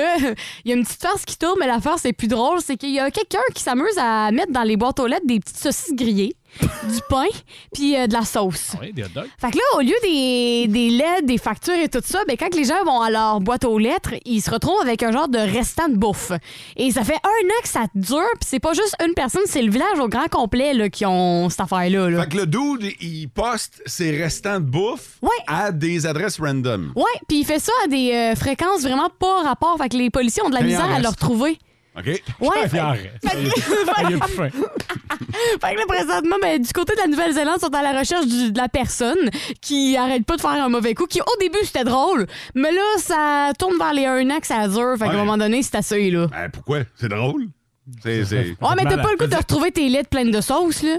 [0.65, 2.89] y a une petite farce qui tourne, mais la farce est plus drôle, c'est qu'il
[2.89, 5.93] y a quelqu'un qui s'amuse à mettre dans les boîtes aux lettres des petites saucisses
[5.93, 7.25] grillées, du pain,
[7.73, 8.73] puis euh, de la sauce.
[8.81, 9.27] Oui, des hot dogs.
[9.39, 12.53] Fait que là, au lieu des, des lettres, des factures et tout ça, ben, quand
[12.55, 15.37] les gens vont à leur boîte aux lettres, ils se retrouvent avec un genre de
[15.37, 16.31] restant de bouffe.
[16.75, 19.61] Et ça fait un an que ça dure, puis c'est pas juste une personne, c'est
[19.61, 22.09] le village au grand complet là, qui ont cette affaire-là.
[22.09, 22.23] là.
[22.23, 25.29] Fait que le dude, il poste ses restants de bouffe Ouais.
[25.47, 26.91] à des adresses random.
[26.95, 29.77] Ouais, puis il fait ça à des euh, fréquences vraiment pas rapport.
[29.77, 31.57] Fait que les policiers ont de la misère à le retrouver.
[31.97, 32.05] OK?
[32.39, 32.77] Ouais, fait.
[33.23, 34.35] Il plus
[35.73, 38.51] que là, présentement, ben, du côté de la Nouvelle-Zélande, ils sont à la recherche du-
[38.51, 39.29] de la personne
[39.61, 42.81] qui arrête pas de faire un mauvais coup, qui au début c'était drôle, mais là,
[42.97, 44.93] ça tourne vers les un an que ça dure.
[44.97, 45.15] Fait qu'à Ouais.
[45.15, 46.27] un moment donné, c'est assez, là.
[46.27, 46.79] Ben, pourquoi?
[46.95, 47.47] C'est drôle?
[48.01, 50.83] C'est, c'est- Ouais, mais t'as pas le coup de retrouver tes lettres pleines de sauce,
[50.83, 50.95] là.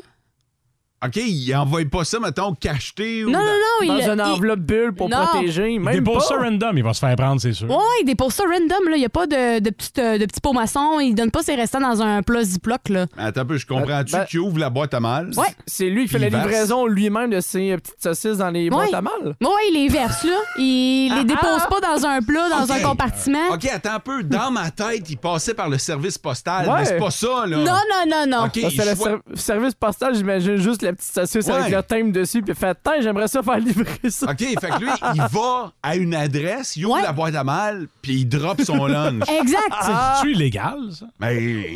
[1.04, 3.30] OK, il envoie pas ça, mettons, cacheté ou...
[3.30, 4.08] Non, non, non, Dans il.
[4.08, 5.26] une il- enveloppe bulle pour Non.
[5.26, 5.72] protéger.
[5.72, 7.68] Il Même dépose ça random, il va se faire prendre, c'est sûr.
[7.68, 8.96] Ouais, il dépose ça random, là.
[8.96, 11.00] Il y a pas de, de, petites, euh, de petits pots maçons.
[11.00, 13.06] Il donne pas ses restants dans un plat Ziploc, là.
[13.18, 15.30] Attends un peu, je comprends-tu Ben- qu'il ouvre la boîte à mal?
[15.36, 15.46] Ouais.
[15.66, 18.70] C'est lui qui fait la il livraison lui-même de ses euh, petites saucisses dans les
[18.70, 19.12] boîtes à mal.
[19.40, 20.36] Ouais, il les verse, là.
[20.58, 23.48] Il les dépose pas dans un plat, dans un compartiment.
[23.52, 24.22] OK, attends un peu.
[24.22, 26.74] Dans ma tête, il passait par le service postal, Ouais.
[26.78, 27.56] mais c'est pas ça, là.
[27.56, 28.44] Non, non, non, non.
[28.46, 31.46] OK, Ça, c'est le je vois- ser- service postal, j'imagine juste le la petite saucisse
[31.46, 31.52] Ouais.
[31.52, 34.30] avec le thème dessus, puis fait Tiens, j'aimerais ça faire livrer ça.
[34.30, 37.88] OK, fait que lui, il va à une adresse, il ouvre la boîte à mal,
[38.00, 39.22] puis il drop son lunch.
[39.28, 39.74] Exact.
[40.22, 41.06] C'est illégal, ça?
[41.20, 41.66] Mais.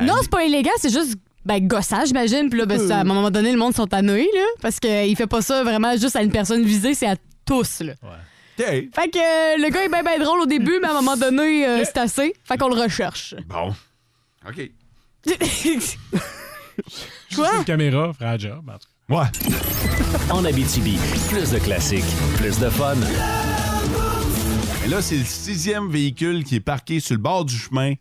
[0.00, 2.48] Non, c'est pas illégal, c'est juste ben, gossage, j'imagine.
[2.48, 4.44] Puis là, ben, ça, à un moment donné, le monde sont tannés, là.
[4.62, 7.92] Parce qu'il fait pas ça vraiment juste à une personne visée, c'est à tous, là.
[8.56, 11.16] Fait que euh, le gars est bien ben drôle au début, mais à un moment
[11.16, 12.34] donné, euh, c'est assez.
[12.44, 13.34] Fait qu'on le recherche.
[13.48, 13.74] Bon.
[14.48, 14.70] OK.
[17.34, 17.58] Quoi?
[17.58, 18.62] Une caméra, un job.
[18.68, 19.14] en tout cas.
[19.14, 20.30] Ouais.
[20.30, 20.96] En Abitibi,
[21.28, 22.04] plus de classiques,
[22.36, 22.94] plus de fun.
[24.84, 27.94] Et là, c'est le sixième véhicule qui est parqué sur le bord du chemin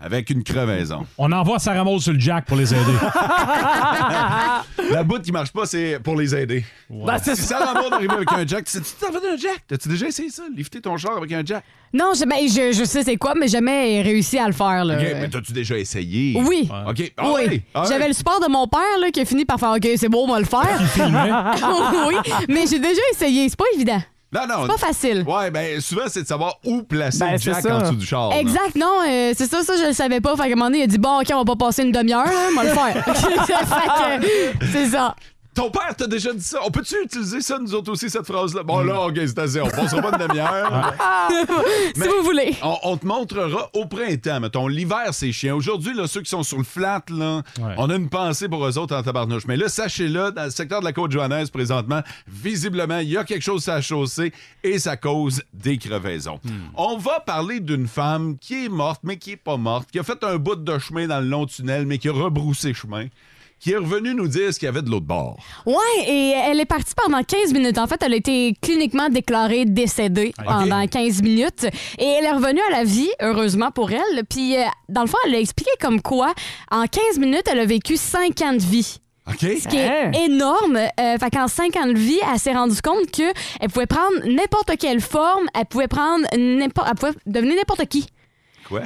[0.00, 1.06] avec une crevaison.
[1.18, 2.82] On envoie Sarah Maud sur le jack pour les aider.
[4.90, 6.64] La bout qui marche pas, c'est pour les aider.
[6.88, 7.58] Ben, c'est si ça.
[7.58, 9.62] Sarah Maud arrive avec un jack, tu t'en fait un jack?
[9.68, 10.42] T'as-tu déjà essayé ça?
[10.54, 11.64] Lifter ton char avec un jack?
[11.92, 14.96] Non, je, ben, je, je sais c'est quoi, mais jamais réussi à le faire, là.
[14.96, 16.40] OK, mais t'as-tu déjà essayé?
[16.40, 16.68] Oui.
[16.88, 17.12] OK.
[17.16, 17.62] Ah oui.
[17.74, 20.08] Ah J'avais le support de mon père là, qui a fini par faire OK, c'est
[20.08, 20.60] bon, on va le faire.
[22.08, 22.14] oui,
[22.48, 23.48] mais j'ai déjà essayé.
[23.48, 24.00] C'est pas évident.
[24.32, 24.62] Non, non.
[24.62, 25.24] C'est pas facile.
[25.26, 27.76] Ouais, ben souvent, c'est de savoir où placer Ben, le c'est jack ça.
[27.76, 28.30] en dessous du char.
[28.30, 28.38] là.
[28.38, 30.36] Exact, non, euh, c'est ça, ça, je le savais pas.
[30.36, 31.90] Fait qu'à un moment donné, il a dit Bon, OK, on va pas passer une
[31.92, 33.04] demi-heure, là, on va le faire.
[33.14, 34.20] fait
[34.60, 35.16] que, c'est ça.
[35.54, 36.60] Ton père t'a déjà dit ça.
[36.64, 38.62] On peut-tu utiliser ça, nous autres aussi, cette phrase-là?
[38.62, 39.60] Bon, là, OK, c'est assez.
[39.60, 40.94] On passera pas une demi-heure.
[41.94, 42.54] si vous voulez.
[42.62, 44.68] On, on te montrera au printemps, mettons.
[44.68, 45.56] L'hiver, c'est chiant.
[45.56, 47.42] Aujourd'hui, là, ceux qui sont sur le flat, là,
[47.76, 49.46] on a une pensée pour eux autres en tabarnouche.
[49.46, 53.24] Mais là, sachez-le, dans le secteur de la côte joannaise, présentement, visiblement, il y a
[53.24, 54.32] quelque chose à la chaussée
[54.62, 56.40] et ça cause des crevaisons.
[56.76, 60.02] On va parler d'une femme qui est morte, mais qui est pas morte, qui a
[60.02, 63.06] fait un bout de chemin dans le long tunnel, mais qui a rebroussé chemin,
[63.60, 65.36] qui est revenue nous dire ce qu'il y avait de l'autre bord.
[65.66, 65.74] Ouais,
[66.08, 67.76] et elle est partie pendant 15 minutes.
[67.76, 71.66] En fait, elle a été cliniquement déclarée décédée pendant 15 minutes.
[71.98, 74.24] Et elle est revenue à la vie, heureusement pour elle.
[74.28, 76.32] Puis, euh, dans le fond, elle a expliqué comme quoi,
[76.70, 78.96] en 15 minutes, elle a vécu 5 ans de vie.
[79.28, 79.40] OK.
[79.40, 80.76] Ce qui est énorme.
[80.76, 84.72] Euh, fait qu'en 5 ans de vie, elle s'est rendue compte qu'elle pouvait prendre n'importe
[84.78, 86.88] quelle forme, elle pouvait prendre n'importe...
[86.90, 88.06] Elle pouvait devenir n'importe qui.
[88.66, 88.80] Quoi?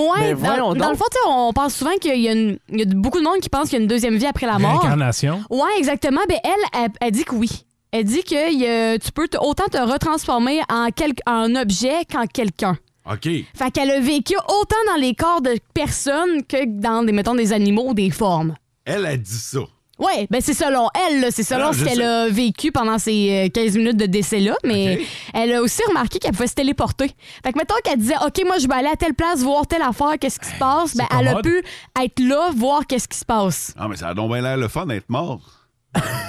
[0.00, 0.90] Ouais, dans, dans donc.
[0.90, 3.40] le fond, on pense souvent qu'il y, a une- il y a beaucoup de monde
[3.40, 4.80] qui pense qu'il y a une deuxième vie après la mort.
[4.80, 5.42] Réincarnation.
[5.50, 6.20] Ouais, exactement.
[6.28, 7.50] Ben elle, elle, elle dit que oui.
[7.92, 12.78] Elle dit que tu peux te- autant te retransformer en, quel- en objet qu'en quelqu'un.
[13.10, 13.24] OK.
[13.54, 17.52] Fait qu'elle a vécu autant dans les corps de personnes que dans, des, mettons, des
[17.52, 18.54] animaux ou des formes.
[18.84, 19.60] Elle a dit ça.
[20.00, 21.30] Ouais, ben c'est selon elle, là.
[21.30, 22.04] c'est selon Ah, ce qu'elle sais.
[22.04, 25.00] a vécu pendant ces euh, 15 minutes de décès-là, mais
[25.34, 27.10] elle a aussi remarqué qu'elle pouvait se téléporter.
[27.44, 29.82] Fait que mettons qu'elle disait, OK, moi je vais aller à telle place, voir telle
[29.82, 31.62] affaire, qu'est-ce qui se passe, ben elle a pu
[32.02, 33.74] être là, voir qu'est-ce qui se passe.
[33.78, 35.40] Ah, mais ça a donc bien l'air le fun d'être mort.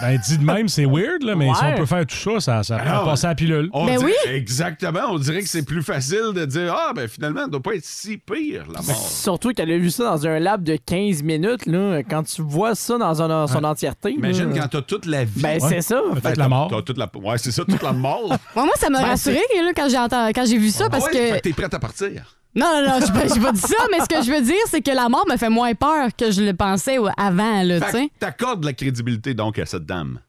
[0.02, 1.56] Ben, dit de même, c'est weird, là, mais Ouais.
[1.56, 3.69] si on peut faire tout ça, ça, ça Ah, peut passer à la pilule.
[3.71, 5.02] On dirait- Exactement.
[5.12, 7.86] On dirait que c'est plus facile de dire Ah, ben finalement, ça doit pas être
[7.86, 8.95] si pire, la mort.
[9.08, 12.74] Surtout qu'elle a vu ça dans un lab de 15 minutes, là, quand tu vois
[12.74, 14.12] ça dans un- son entièreté.
[14.13, 14.62] Imagine là.
[14.63, 15.41] quand t'as toute la vie.
[15.41, 16.02] Ben, c'est ça.
[16.12, 16.69] Ben, t'as- la mort.
[16.71, 17.08] t'as toute la...
[17.13, 18.28] Ouais, c'est ça, toute la mort.
[18.56, 21.06] Moi, moi, ça m'a Ben, rassuré là, quand j'ai entendu- quand j'ai vu ça parce
[21.06, 21.17] Ouais, que.
[21.17, 22.38] fait que t'es prête à partir.
[22.53, 24.55] Non, non, non, j'ai pas, j'ai pas dit ça, mais ce que je veux dire,
[24.67, 27.91] c'est que la mort me fait moins peur que je le pensais avant, là, tu
[27.91, 28.09] sais.
[28.19, 30.19] t'accordes la crédibilité donc à cette dame.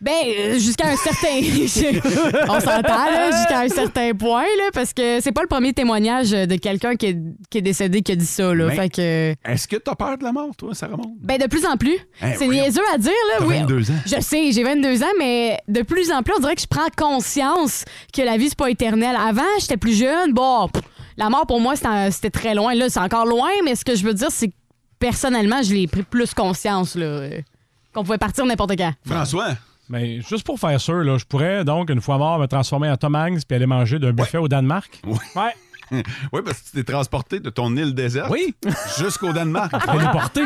[0.00, 1.28] Ben, euh, jusqu'à un certain.
[2.48, 6.30] On s'entend, là, jusqu'à un certain point, là, parce que c'est pas le premier témoignage
[6.30, 7.18] de quelqu'un qui est,
[7.50, 8.66] qui est décédé qui a dit ça, là.
[8.68, 9.34] Mais- Fait que.
[9.50, 11.16] Est-ce que t'as peur de la mort, toi, Sarah Maud?
[11.20, 11.98] Ben, de plus en plus.
[12.22, 12.62] Hein, c'est voyons.
[12.62, 13.36] niaiseux à dire, là.
[13.40, 13.58] T'as oui.
[13.58, 13.94] 22 ans.
[14.06, 16.88] Je sais, j'ai 22 ans, mais de plus en plus, on dirait que je prends
[16.96, 19.14] conscience que la vie, c'est pas éternel.
[19.18, 20.32] Avant, j'étais plus jeune.
[20.32, 20.82] Bon, pff,
[21.20, 22.74] la mort, pour moi, c'était c'était très loin.
[22.74, 24.54] Là, c'est encore loin, mais ce que je veux dire, c'est que
[24.98, 27.04] personnellement, je l'ai pris plus conscience, là.
[27.06, 27.40] euh,
[27.92, 28.92] Qu'on pouvait partir n'importe quand.
[29.06, 29.50] François?
[29.88, 32.96] Mais juste pour faire sûr, là, je pourrais donc, une fois mort, me transformer en
[32.96, 35.00] Tom Hanks puis aller manger d'un buffet au Danemark.
[35.04, 35.18] Oui.
[35.36, 36.02] Ouais.
[36.32, 38.54] oui, parce que tu t'es transporté de ton île déserte Oui.
[38.98, 39.72] jusqu'au Danemark.
[39.84, 40.42] Téléporté.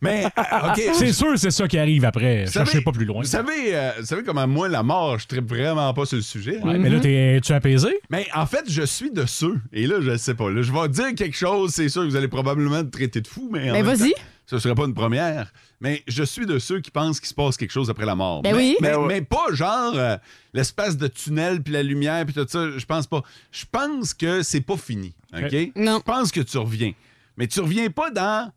[0.00, 0.80] Mais, euh, OK.
[0.94, 2.44] C'est sûr, c'est ça qui arrive après.
[2.44, 3.20] Vous Cherchez savez- pas plus loin.
[3.22, 6.22] Vous savez, euh, vous savez comment moi, la mort, je tripe vraiment pas sur le
[6.22, 6.58] sujet.
[6.62, 7.88] Ouais, Mais là, t'es- tu apaisé?
[8.10, 9.58] Mais en fait, je suis de ceux.
[9.72, 10.50] Et là, je sais pas.
[10.50, 13.26] Là, je vais dire quelque chose, c'est sûr que vous allez probablement me traiter de
[13.28, 13.70] fou, mais.
[13.70, 14.12] en Ben, même vas-y.
[14.48, 15.52] Ce serait pas une première.
[15.80, 18.42] Mais je suis de ceux qui pensent qu'il se passe quelque chose après la mort.
[18.42, 18.76] Ben mais, oui.
[18.80, 20.16] Mais, Ben mais pas genre euh,
[20.54, 22.66] l'espèce de tunnel puis la lumière puis tout ça.
[22.76, 23.22] Je pense pas.
[23.50, 25.14] Je pense que c'est pas fini.
[25.36, 25.72] Ok?
[25.74, 25.96] Non.
[25.98, 26.92] Je pense que tu reviens.
[27.36, 28.50] Mais tu reviens pas dans.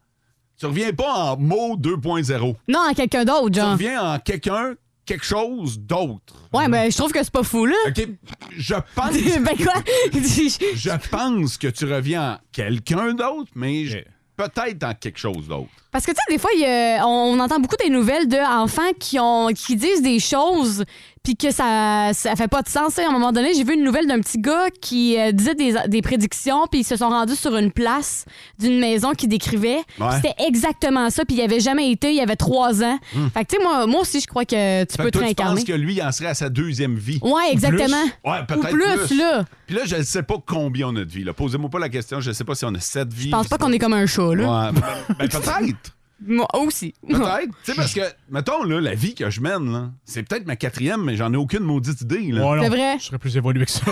[0.59, 2.55] Tu reviens pas en mot 2.0.
[2.67, 3.71] Non, à quelqu'un d'autre, Tu genre.
[3.71, 4.73] reviens en quelqu'un,
[5.05, 6.35] quelque chose d'autre.
[6.53, 7.75] Ouais, ben, je trouve que c'est pas fou, là.
[7.87, 8.07] OK?
[8.57, 9.13] Je pense.
[9.13, 9.81] ben, quoi?
[10.11, 13.99] je pense que tu reviens en quelqu'un d'autre, mais je-
[14.35, 15.69] peut-être en quelque chose d'autre.
[15.91, 18.27] Parce que, tu sais, des fois, il y a- on, on entend beaucoup des nouvelles
[18.27, 20.83] d'enfants qui, ont, qui disent des choses,
[21.23, 22.97] puis que ça, ça fait pas de sens.
[22.99, 25.73] À un moment donné, j'ai vu une nouvelle d'un petit gars qui euh, disait des,
[25.87, 28.25] des prédictions, puis ils se sont rendus sur une place
[28.59, 29.79] d'une maison qui décrivait.
[29.99, 30.07] Ouais.
[30.15, 32.97] C'était exactement ça, puis il avait jamais été, il y avait trois ans.
[33.15, 33.27] Hmm.
[33.33, 35.11] Fait que, tu sais, moi, moi aussi, je crois que tu Fait peux que te
[35.17, 35.55] toi, tu réincarner.
[35.55, 37.19] penses que lui, il en serait à sa deuxième vie?
[37.23, 38.03] Ouais, exactement.
[38.23, 39.43] Ouais, Ou peut-être plus, là.
[39.65, 41.23] Puis là, je ne sais pas combien on a de vie.
[41.23, 41.33] là.
[41.33, 42.21] Posez-moi pas la question.
[42.21, 43.25] Je ne sais pas si on a sept vies.
[43.25, 44.67] Je pense pas qu'on est comme un chat, là.
[44.67, 44.81] Ouais, ben,
[45.19, 45.75] ben, peut-être.
[46.25, 46.93] Moi aussi.
[47.07, 47.49] Peut-être.
[47.63, 50.55] Tu sais, parce que, mettons, là, la vie que je mène, là, c'est peut-être ma
[50.55, 52.31] quatrième, mais j'en ai aucune maudite idée.
[52.31, 52.45] Là.
[52.45, 52.95] Ouais, non, C'est vrai.
[52.99, 53.81] Je serais plus évolué que ça.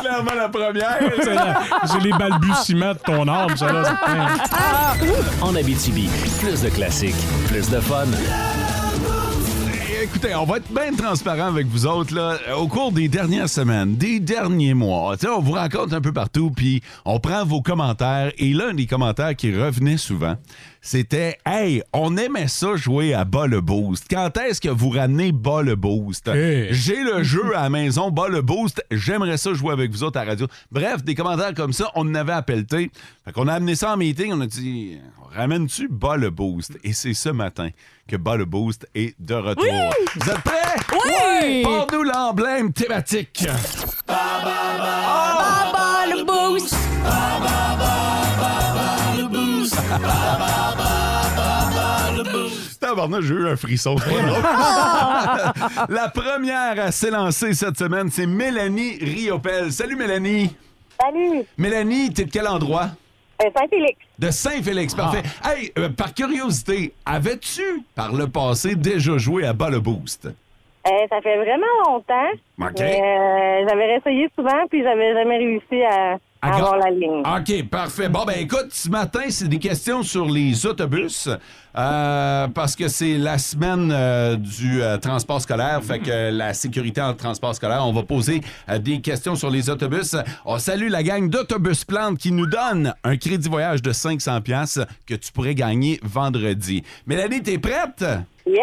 [0.00, 0.98] Clairement la première.
[1.22, 1.60] C'est la-
[1.92, 3.82] J'ai les balbutiements de ton âme, ça, là.
[5.00, 6.08] c'est- En Abitibi,
[6.40, 7.14] plus de classiques,
[7.48, 8.04] plus de fun.
[10.10, 12.14] Écoutez, on va être bien transparent avec vous autres.
[12.14, 12.38] Là.
[12.56, 16.82] Au cours des dernières semaines, des derniers mois, on vous raconte un peu partout, puis
[17.04, 18.32] on prend vos commentaires.
[18.38, 20.36] Et l'un des commentaires qui revenait souvent,
[20.88, 24.06] c'était Hey, on aimait ça jouer à bas le boost.
[24.08, 26.28] Quand est-ce que vous ramenez bas le boost?
[26.28, 26.68] Hey.
[26.70, 28.82] J'ai le jeu à la maison, bas le boost.
[28.90, 30.46] J'aimerais ça jouer avec vous autres à la radio.
[30.72, 32.64] Bref, des commentaires comme ça, on en avait appelé.
[32.70, 34.98] Fait qu'on a amené ça en meeting, on a dit
[35.36, 36.78] Ramènes-tu bas le boost?
[36.82, 37.68] Et c'est ce matin
[38.06, 39.66] que bas le boost est de retour.
[40.14, 40.54] Vous êtes prêts?
[41.04, 41.64] Oui!
[41.64, 43.46] Porte-nous l'emblème thématique.
[44.06, 46.74] Baba le boost.
[52.88, 53.96] Tabarnak, j'ai eu un frisson.
[55.90, 59.70] La première à s'élancer cette semaine, c'est Mélanie Riopel.
[59.72, 60.56] Salut Mélanie.
[60.98, 62.86] Salut, Mélanie, t'es de quel endroit?
[63.42, 63.98] euh, Saint-Félix.
[64.18, 65.22] De Saint-Félix, parfait.
[65.44, 70.24] Hey, euh, par curiosité, avais-tu, par le passé, déjà joué à bas le boost?
[70.26, 72.30] Euh, ça fait vraiment longtemps.
[72.60, 72.80] OK.
[72.80, 77.22] Euh, j'avais essayé souvent, puis j'avais jamais réussi à, ga- la ligne.
[77.26, 78.08] OK, parfait.
[78.08, 81.28] Bon, ben écoute, ce matin, c'est des questions sur les autobus,
[81.76, 87.00] euh, parce que c'est la semaine euh, du euh, transport scolaire, fait que la sécurité
[87.00, 88.40] en transport scolaire, on va poser
[88.80, 90.16] des questions sur les autobus.
[90.44, 94.78] On salue la gang d'Autobus Plante qui nous donne un crédit voyage de 500 pièces
[95.06, 96.82] que tu pourrais gagner vendredi.
[97.06, 98.04] Mélanie, t'es prête?
[98.46, 98.58] Yes.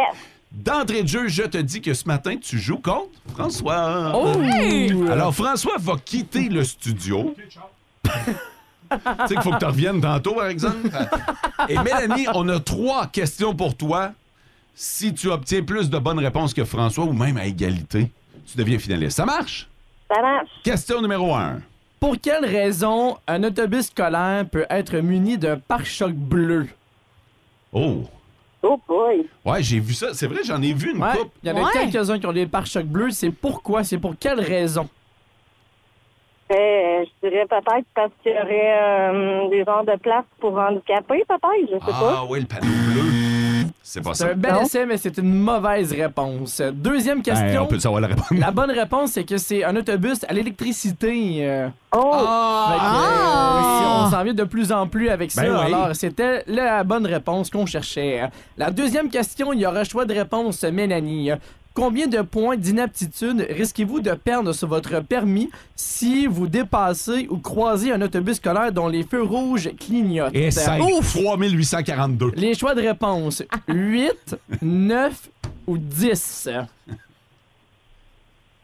[0.56, 4.14] D'entrée de jeu, je te dis que ce matin, tu joues contre François.
[4.16, 4.42] Oh!
[5.12, 7.36] Alors, François va quitter le studio.
[8.06, 10.90] tu sais qu'il faut que tu reviennes tantôt, par exemple.
[11.70, 14.14] Et Mélanie, on a trois questions pour toi.
[14.74, 18.10] Si tu obtiens plus de bonnes réponses que François, ou même à égalité,
[18.46, 19.18] tu deviens finaliste.
[19.18, 19.68] Ça marche?
[20.10, 20.50] Ça marche.
[20.64, 21.60] Question numéro un.
[22.00, 26.68] Pour quelle raison un autobus scolaire peut être muni d'un pare-choc bleu?
[27.74, 28.06] Oh!
[28.68, 29.28] Oh boy.
[29.46, 30.14] Ouais, j'ai vu ça.
[30.14, 31.32] C'est vrai, j'en ai vu une Ouais, coupe.
[31.44, 31.72] il y en a Ouais.
[31.74, 33.12] quelques-uns qui ont des pare-chocs bleus.
[33.12, 33.84] C'est pourquoi?
[33.84, 34.90] C'est pour quelle raison?
[36.52, 41.24] Euh, je dirais peut-être parce qu'il y aurait euh, des genres de place pour handicapés,
[41.28, 42.16] peut-être, je sais pas.
[42.18, 43.45] Ah oui, le panneau bleu.
[43.84, 44.32] C'est pas C'est ça.
[44.32, 46.62] un bel essai, mais c'est une mauvaise réponse.
[46.74, 47.64] Deuxième Hey, question.
[47.64, 48.32] on peut savoir la réponse.
[48.32, 51.38] La bonne réponse, c'est que c'est un autobus à l'électricité.
[51.48, 51.68] euh.
[51.96, 52.00] Oh!
[52.12, 54.02] Fait que, Ah!
[54.02, 55.42] euh, on s'en vient de plus en plus avec ça.
[55.44, 55.74] Ben oui.
[55.74, 58.22] Alors, c'était la bonne réponse qu'on cherchait.
[58.58, 61.32] La deuxième question, il y aura choix de réponse, Mélanie.
[61.76, 67.92] Combien de points d'inaptitude risquez-vous de perdre sur votre permis si vous dépassez ou croisez
[67.92, 70.34] un autobus scolaire dont les feux rouges clignotent?
[70.34, 70.80] Et 5.
[70.80, 72.32] 3842.
[72.38, 75.30] Les choix de réponse 8, 9
[75.68, 76.48] ou 10.
[76.48, 76.64] Euh,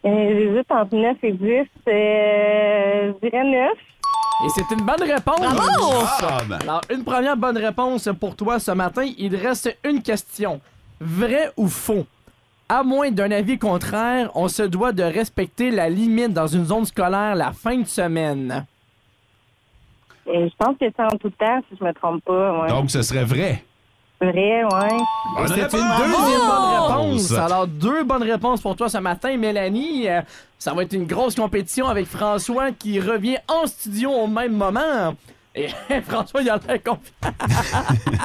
[0.06, 1.47] J'hésite entre 9 et 10.
[1.89, 3.71] Euh, je dirais 9.
[4.45, 5.38] Et c'est une bonne réponse.
[5.38, 6.56] Bravo!
[6.62, 9.04] Alors, une première bonne réponse pour toi ce matin.
[9.17, 10.62] Il reste une question.
[11.02, 12.06] Vrai ou faux?
[12.74, 16.86] À moins d'un avis contraire, on se doit de respecter la limite dans une zone
[16.86, 18.66] scolaire la fin de semaine.
[20.26, 22.62] Et je pense que c'est en tout temps, si je me trompe pas.
[22.62, 22.70] Ouais.
[22.70, 23.62] Donc, ce serait vrai.
[24.22, 24.32] Vrai,
[24.64, 24.70] ouais.
[25.36, 27.32] Bonne C'est une deuxième bonne Réponse.
[27.32, 27.32] réponse.
[27.34, 30.08] Alors, deux bonnes réponses pour toi ce matin, Mélanie.
[30.08, 30.22] Euh,
[30.58, 35.14] ça va être une grosse compétition avec François qui revient en studio au même moment.
[35.54, 35.68] Et
[36.08, 37.36] François, il a l'air confiant.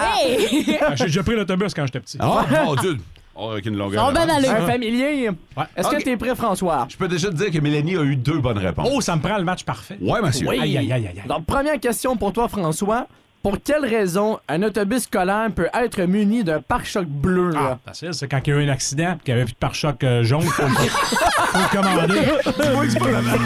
[0.01, 0.79] Hey!
[0.83, 2.19] Ah, J'ai déjà pris l'autobus quand j'étais petit.
[2.23, 2.97] Oh, mon Dieu!
[3.39, 4.13] Oh, avec une longueur.
[4.13, 4.37] D'avance.
[4.37, 4.49] allez.
[4.49, 5.31] Un familier.
[5.77, 5.99] Est-ce Ok.
[5.99, 6.87] que t'es prêt, François?
[6.89, 8.89] Je peux déjà te dire que Mélanie a eu deux bonnes réponses.
[8.93, 9.99] Oh, ça me prend le match parfait.
[10.01, 10.49] Ouais, monsieur.
[10.49, 10.59] Oui.
[10.61, 11.29] Aïe, aïe, aïe, aïe, aïe.
[11.29, 13.07] Donc, première question pour toi, François.
[13.43, 17.53] Pour quelle raison un autobus scolaire peut être muni d'un pare-choc bleu?
[17.57, 17.79] Ah, là?
[17.87, 19.59] facile, c'est quand il y a eu un accident et qu'il n'y avait plus de
[19.59, 22.21] pare-choc euh, jaune, faut, le- faut le commander.
[22.43, 23.39] Tu vois que c'est pas la même.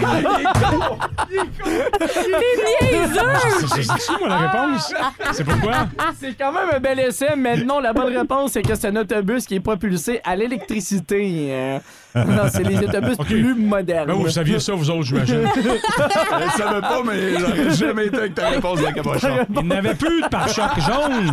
[2.08, 4.94] C'est- C'est c'est-tu, moi, la réponse?
[5.32, 5.74] C'est pourquoi?
[6.18, 8.96] C'est quand même un bel essai, mais non, la bonne réponse, c'est que c'est un
[8.96, 11.48] autobus qui est propulsé à l'électricité.
[11.50, 11.78] Euh,
[12.14, 14.08] non, c'est les autobus plus modernes.
[14.08, 15.48] Ben, vous saviez ça, vous autres, j'imagine.
[15.56, 19.46] Je ne savais pas, mais j'aurais jamais été avec ta réponse de la cabochon.
[19.60, 21.32] Il n'avait plus de pare-choc jaune.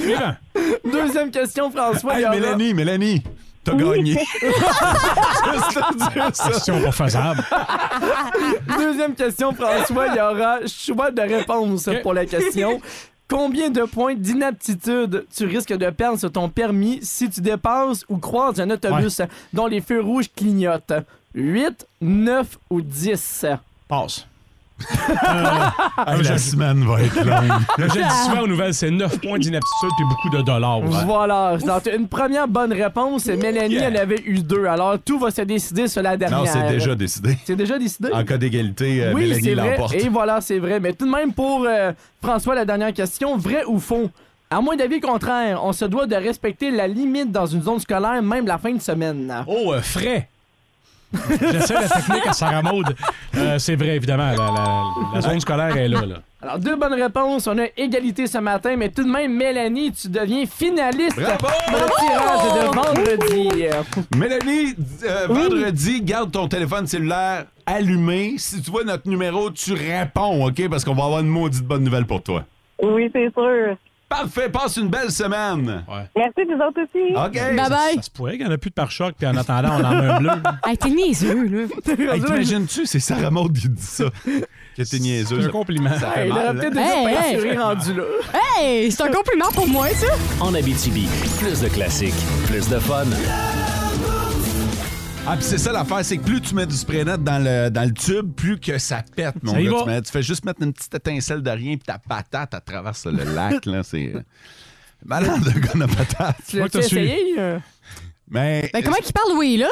[0.00, 0.34] Suivant.
[0.92, 2.14] Deuxième question, François.
[2.14, 3.22] il Hey, y aura- Mélanie, Mélanie,
[3.64, 4.14] t'as gagné.
[4.14, 4.24] Dire
[6.34, 6.48] ça.
[6.50, 7.42] Question pas faisable.
[8.78, 10.06] Deuxième question, François.
[10.08, 12.80] Il y aura choix de réponse pour la question.
[13.30, 18.18] Combien de points d'inaptitude tu risques de perdre sur ton permis si tu dépasses ou
[18.18, 19.22] croises un autobus
[19.52, 20.92] dont les feux rouges clignotent?
[21.36, 23.46] 8, 9 ou 10?
[23.86, 24.26] Passe.
[26.06, 27.60] Hey, la semaine va être longue.
[27.78, 30.80] Le dis souvent aux nouvelles, c'est 9 points d'inaptitude puis beaucoup de dollars.
[30.80, 31.56] Voilà.
[31.58, 33.26] Donc, une première bonne réponse.
[33.26, 34.66] Mélanie, elle avait eu deux.
[34.66, 36.40] Alors, tout va se décider sur la dernière.
[36.40, 37.36] Non, c'est déjà décidé.
[37.44, 38.10] C'est déjà décidé?
[38.12, 39.70] En cas d'égalité, euh, oui, Mélanie c'est vrai.
[39.70, 39.94] l'emporte.
[39.94, 40.80] Et voilà, c'est vrai.
[40.80, 44.10] Mais tout de même, pour euh, François, la dernière question, vrai ou faux?
[44.50, 48.20] À moins d'avis contraire, on se doit de respecter la limite dans une zone scolaire,
[48.22, 49.32] même la fin de semaine.
[49.46, 50.28] Oh, euh, frais.
[51.40, 52.94] J'essaie la technique à Sarah Maud.
[53.36, 54.30] Euh, c'est vrai, évidemment.
[54.30, 54.84] La, la-
[55.14, 56.06] la zone scolaire est là.
[56.06, 56.16] là.
[56.42, 57.46] Alors, deux bonnes réponses.
[57.46, 61.38] On a égalité ce matin, mais tout de même, Mélanie, tu deviens finaliste Bravo!
[61.66, 63.64] pour le tirage de vendredi.
[64.16, 68.34] Mélanie, euh, vendredi, garde ton téléphone cellulaire allumé.
[68.38, 70.68] Si tu vois notre numéro, tu réponds, OK?
[70.68, 72.44] Parce qu'on va avoir une maudite bonne nouvelle pour toi.
[72.82, 73.76] Oui, c'est sûr.
[74.10, 75.84] Parfait, passe une belle semaine.
[76.16, 77.14] Merci, vous autres aussi.
[77.14, 77.32] OK.
[77.56, 77.94] Bye-bye.
[77.94, 79.84] Ça se pourrait qu'il n'y en a plus de pare-choc, puis en attendant, on en
[79.84, 80.30] a un bleu.
[80.66, 81.66] Hey, t'es niaiseux, là.
[82.14, 84.04] Hey, T'imagines-tu, c'est Sarah Maud qui dit ça?
[84.76, 85.40] Que t'es niaiseuse.
[85.42, 85.90] C'est un compliment.
[85.98, 86.56] Ça fait Hey, mal.
[86.58, 87.04] peut-être hein?
[87.06, 87.56] déjà Hey, hey.
[87.56, 88.02] rendu là.
[88.58, 90.08] Hey, c'est un compliment pour moi, ça.
[90.40, 91.08] En Abitibi,
[91.38, 92.14] plus de classiques,
[92.48, 93.04] plus de fun.
[95.26, 97.68] Ah, puis c'est ça l'affaire, c'est que plus tu mets du spray net dans le,
[97.70, 99.70] dans le tube, plus que ça pète, mon Ça gars.
[99.82, 102.60] Tu, mets- tu fais juste mettre une petite étincelle de rien, puis ta patate, elle
[102.62, 103.82] traverse le lac, là.
[103.84, 104.12] C'est.
[104.14, 104.22] euh,
[105.04, 106.36] Malade de gonne à patate.
[106.48, 107.34] Tu l'as essayé?
[107.38, 107.58] euh?
[108.28, 108.68] Mais.
[108.72, 109.68] Ben, comment qu'il parle, oui, là?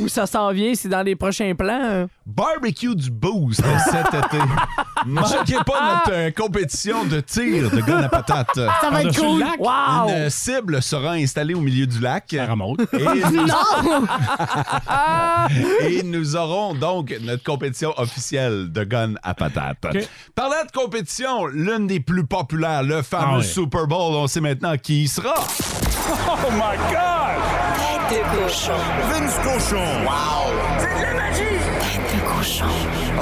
[0.00, 0.72] Où ça s'en vient?
[0.74, 2.06] C'est dans les prochains plans?
[2.26, 4.38] Barbecue du Boost cet été.
[5.06, 8.48] Manquez pas notre euh, compétition de tir de gonne à patate.
[8.54, 9.40] Ça va être cool.
[9.40, 9.58] lac?
[9.60, 10.08] Wow!
[10.10, 12.34] Une cible sera installée au milieu du lac.
[12.56, 12.86] Maud.
[12.92, 12.98] Et
[13.32, 14.06] nous, Non!
[15.80, 19.78] et nous aurons donc notre compétition officielle de gun à patate.
[19.84, 20.08] OK.
[20.34, 23.44] Parlant de compétition, l'une des plus populaires, le fameux Ah ouais.
[23.44, 25.34] Super Bowl, on sait maintenant qui y sera.
[26.28, 27.35] Oh my God!
[28.08, 28.72] Tête de cochon.
[29.10, 30.04] Vince Cochon!
[30.04, 30.52] Wow!
[30.78, 31.58] C'est de la magie!
[31.80, 32.64] Tête de cochon.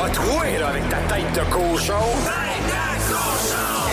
[0.05, 1.95] A troué, là, avec ta tête de cochon!
[2.25, 3.89] Tête de cochon!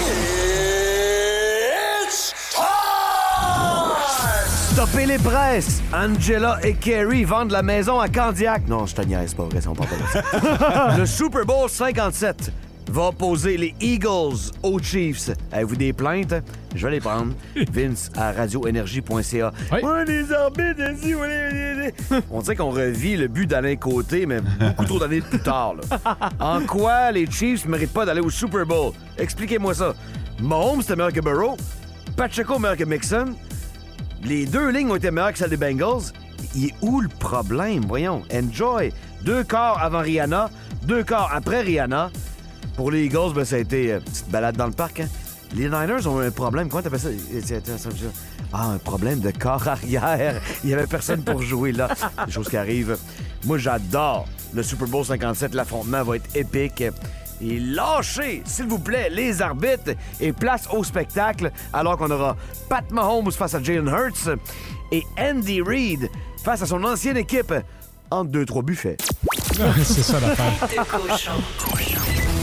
[2.04, 2.64] It's time!
[4.74, 5.82] Stoppez les presses!
[5.94, 8.68] Angela et Kerry vendent la maison à Candiac.
[8.68, 9.86] Non, je te niaise pas, vrai, ils sont pas.
[10.98, 12.52] Le Super Bowl 57
[12.92, 15.30] va opposer les Eagles aux Chiefs.
[15.52, 16.34] Avez-vous des plaintes?
[16.76, 17.34] Je vais les prendre.
[17.72, 19.52] Vince à radioénergie.ca.
[19.72, 19.80] Oui.
[19.84, 21.94] Ouais, les arbitres ici, ouais,
[22.32, 25.76] On dirait qu'on revit le but d'Alain Côté, mais beaucoup trop d'années plus tard.
[25.76, 26.18] là.
[26.40, 28.94] En quoi les Chiefs ne méritent pas d'aller au Super Bowl?
[29.18, 29.94] Expliquez-moi ça.
[30.42, 31.58] Mahomes, c'était meilleur que Burrow.
[32.16, 33.36] Pacheco, meilleur que Mixon.
[34.24, 36.12] Les deux lignes ont été meilleures que celles des Bengals.
[36.56, 37.84] Il est où le problème?
[37.88, 38.24] Voyons.
[38.34, 38.92] Enjoy.
[39.24, 40.50] Deux quarts avant Rihanna,
[40.84, 42.10] deux quarts après Rihanna.
[42.82, 45.02] Pour les Eagles, ben, ça a été euh, petite balade dans le parc.
[45.02, 45.08] hein.
[45.54, 46.68] Les Niners ont un problème.
[46.68, 47.10] Comment t'appelles ça?
[48.52, 50.42] Ah, un problème de corps arrière.
[50.64, 51.90] Il y avait personne pour jouer là.
[52.26, 52.98] Des choses qui arrivent.
[53.46, 55.54] Moi, j'adore le Super Bowl 57.
[55.54, 56.82] L'affrontement va être épique.
[57.40, 62.36] Et lâchez, s'il vous plaît, les arbitres et place au spectacle alors qu'on aura
[62.68, 64.36] Pat Mahomes face à Jalen Hurts
[64.92, 66.10] et Andy Reid
[66.44, 67.54] face à son ancienne équipe
[68.10, 68.98] entre deux, trois buffets.
[69.84, 70.68] c'est ça l'affaire.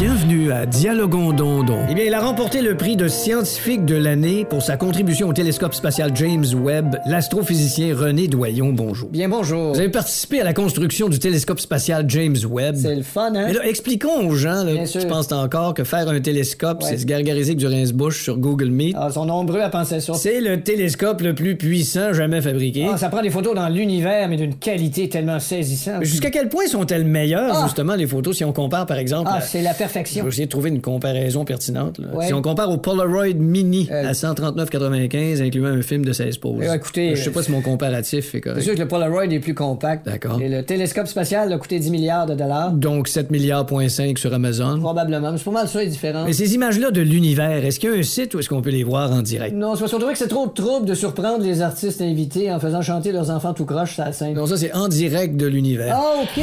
[0.00, 1.80] Bienvenue à Dialogon Dondon.
[1.90, 5.34] Eh bien, il a remporté le prix de scientifique de l'année pour sa contribution au
[5.34, 8.72] télescope spatial James Webb, l'astrophysicien René Doyon.
[8.72, 9.10] Bonjour.
[9.10, 9.74] Bien, bonjour.
[9.74, 12.76] Vous avez participé à la construction du télescope spatial James Webb.
[12.76, 13.44] C'est le fun, hein?
[13.48, 15.06] Mais là, expliquons aux gens là, sûr.
[15.06, 16.88] pensent encore que faire un télescope, Ouais.
[16.88, 18.96] c'est se gargariser avec du rince-bouche sur Google Meet.
[18.98, 20.14] Ah, ils sont nombreux à penser ça.
[20.14, 22.86] C'est le télescope le plus puissant jamais fabriqué.
[22.90, 26.02] Ah, ça prend des photos dans l'univers, mais d'une qualité tellement saisissante.
[26.04, 27.64] Jusqu'à quel point sont-elles meilleures, Ah!
[27.66, 29.28] justement, les photos, si on compare, par exemple...
[29.30, 30.24] Ah, à- c'est la Je perfection.
[30.24, 31.98] vais essayer de trouver une comparaison pertinente.
[31.98, 32.08] là.
[32.14, 32.26] Ouais.
[32.26, 34.08] Si on compare au Polaroid Mini Euh.
[34.08, 36.62] à 139,95, incluant un film de 16 poses.
[36.62, 38.62] Eh, écoutez, je sais pas si mon comparatif est C'est correct.
[38.62, 40.06] sûr que le Polaroid est plus compact.
[40.06, 40.40] D'accord.
[40.40, 42.72] Et le télescope spatial a coûté 10 milliards de dollars.
[42.72, 44.78] Donc 7 milliards point 5 sur Amazon.
[44.80, 45.32] Probablement.
[45.32, 46.24] Mais c'est pas mal ça, les différents.
[46.24, 48.70] Mais ces images-là de l'univers, est-ce qu'il y a un site où est-ce qu'on peut
[48.70, 49.54] les voir en direct?
[49.54, 52.50] Non, c'est parce qu'on trouvait que c'est trop de trouble de surprendre les artistes invités
[52.52, 54.34] en faisant chanter leurs enfants tout croche la scène.
[54.34, 55.96] Non, ça c'est en direct de l'univers.
[55.98, 56.40] Ah, OK.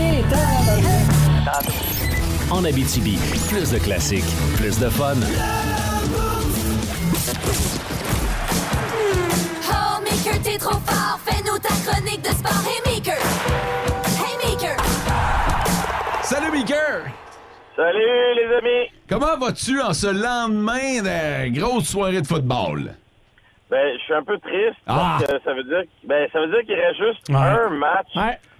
[2.49, 3.17] En Abitibi,
[3.49, 4.23] plus de classiques,
[4.55, 5.15] plus de fun.
[9.69, 11.19] Oh, Maker, t'es trop fort.
[11.25, 12.63] Fais-nous ta chronique de sport.
[12.65, 13.17] Hey, Maker.
[14.17, 14.77] Hey, Maker.
[16.23, 17.11] Salut, Beaker!
[17.75, 18.89] Salut, les amis!
[19.09, 22.95] Comment vas-tu en ce lendemain de grosse soirée de football?
[23.69, 25.17] Ben, je suis un peu triste Ah.
[25.19, 27.35] parce que ça veut dire, ben, ça veut dire qu'il reste juste Ouais.
[27.35, 28.07] un match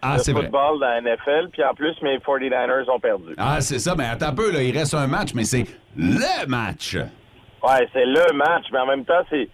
[0.02, 0.42] Ah, de vrai.
[0.44, 3.34] football dans la NFL, puis en plus, mes 49ers ont perdu.
[3.38, 5.64] Ah, c'est ça, mais attends un peu, là, il reste un match, mais c'est
[5.96, 6.96] le match.
[6.96, 9.48] Ouais, c'est le match, mais en même temps, c'est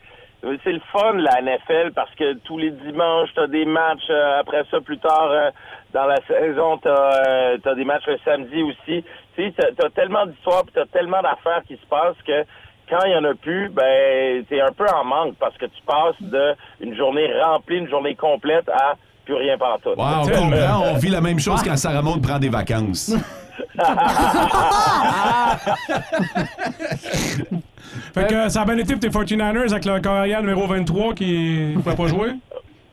[0.66, 4.10] c'est le fun la NFL parce que tous les dimanches, t'as des matchs.
[4.10, 5.50] euh, après ça, plus tard euh,
[5.94, 9.06] dans la saison, t'as euh, t'as des matchs le samedi aussi.
[9.38, 12.44] Tu sais, t'as tellement d'histoires, puis t'as tellement d'affaires qui se passent que
[12.94, 15.82] quand il y en a plus, ben t'es un peu en manque parce que tu
[15.86, 18.94] passes de une journée remplie, une journée complète à
[19.26, 19.56] plus rien.
[19.56, 23.16] Ouais, on comprend, on vit la même chose quand Sarah Maud prend des vacances.
[28.14, 31.74] Fait que ça a bien été pour tes 49ers avec le carrière numéro 23 qui
[31.76, 32.32] ne pouvait pas jouer.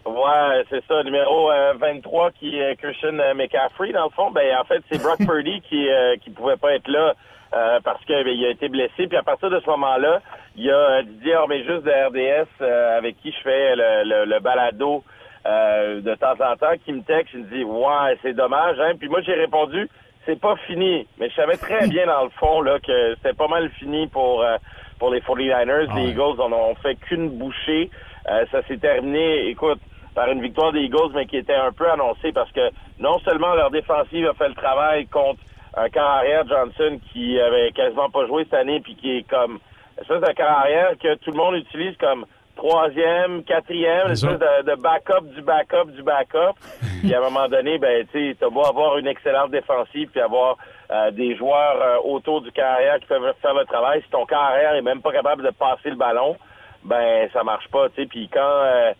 [0.06, 4.30] Ouais, c'est ça, numéro euh, 23 qui est Christian euh, McCaffrey dans le fond.
[4.30, 7.14] Ben en fait, c'est Brock Purdy qui euh, qui pouvait pas être là
[7.54, 9.06] euh, parce que ben, il a été blessé.
[9.06, 10.20] Puis à partir de ce moment-là,
[10.56, 14.24] il y a euh, Didier Orméjus de RDS euh, avec qui je fais le, le,
[14.24, 15.04] le balado
[15.46, 18.78] euh, de temps en temps qui me texte, il me dit ouais c'est dommage.
[18.80, 18.92] Hein?
[18.98, 19.88] Puis moi j'ai répondu
[20.26, 23.48] c'est pas fini, mais je savais très bien dans le fond là que c'était pas
[23.48, 24.56] mal fini pour euh,
[24.98, 25.86] pour les 49ers.
[25.90, 27.90] Ah les Eagles en ont fait qu'une bouchée.
[28.28, 29.80] Euh, ça s'est terminé, écoute,
[30.14, 33.54] par une victoire des Eagles, mais qui était un peu annoncée parce que non seulement
[33.54, 35.40] leur défensive a fait le travail contre
[35.76, 39.58] un camp arrière Johnson qui avait quasiment pas joué cette année puis qui est comme
[40.00, 44.74] espèce de camp arrière que tout le monde utilise comme troisième, quatrième, espèce de, de
[44.80, 46.54] backup du backup du backup.
[47.00, 50.20] puis à un moment donné, ben tu sais, t'as beau avoir une excellente défensive puis
[50.20, 50.56] avoir
[50.90, 54.02] euh, des joueurs euh, autour du carrière qui peuvent faire le travail.
[54.02, 56.36] Si ton carrière est même pas capable de passer le ballon,
[56.82, 58.06] ben ça marche pas, tu sais.
[58.06, 58.92] Puis quand euh,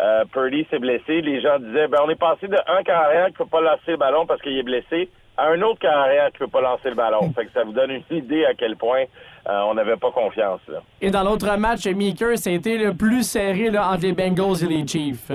[0.00, 3.34] euh, Purdy s'est blessé, les gens disaient ben on est passé de un carrière qui
[3.34, 5.08] peut pas lancer le ballon parce qu'il est blessé
[5.38, 7.32] à un autre carrière qui peut pas lancer le ballon.
[7.32, 9.04] fait que ça vous donne une idée à quel point
[9.48, 10.80] euh, on n'avait pas confiance là.
[11.00, 14.86] Et dans l'autre match, Meeker, c'était le plus serré là, entre les Bengals et les
[14.86, 15.30] Chiefs.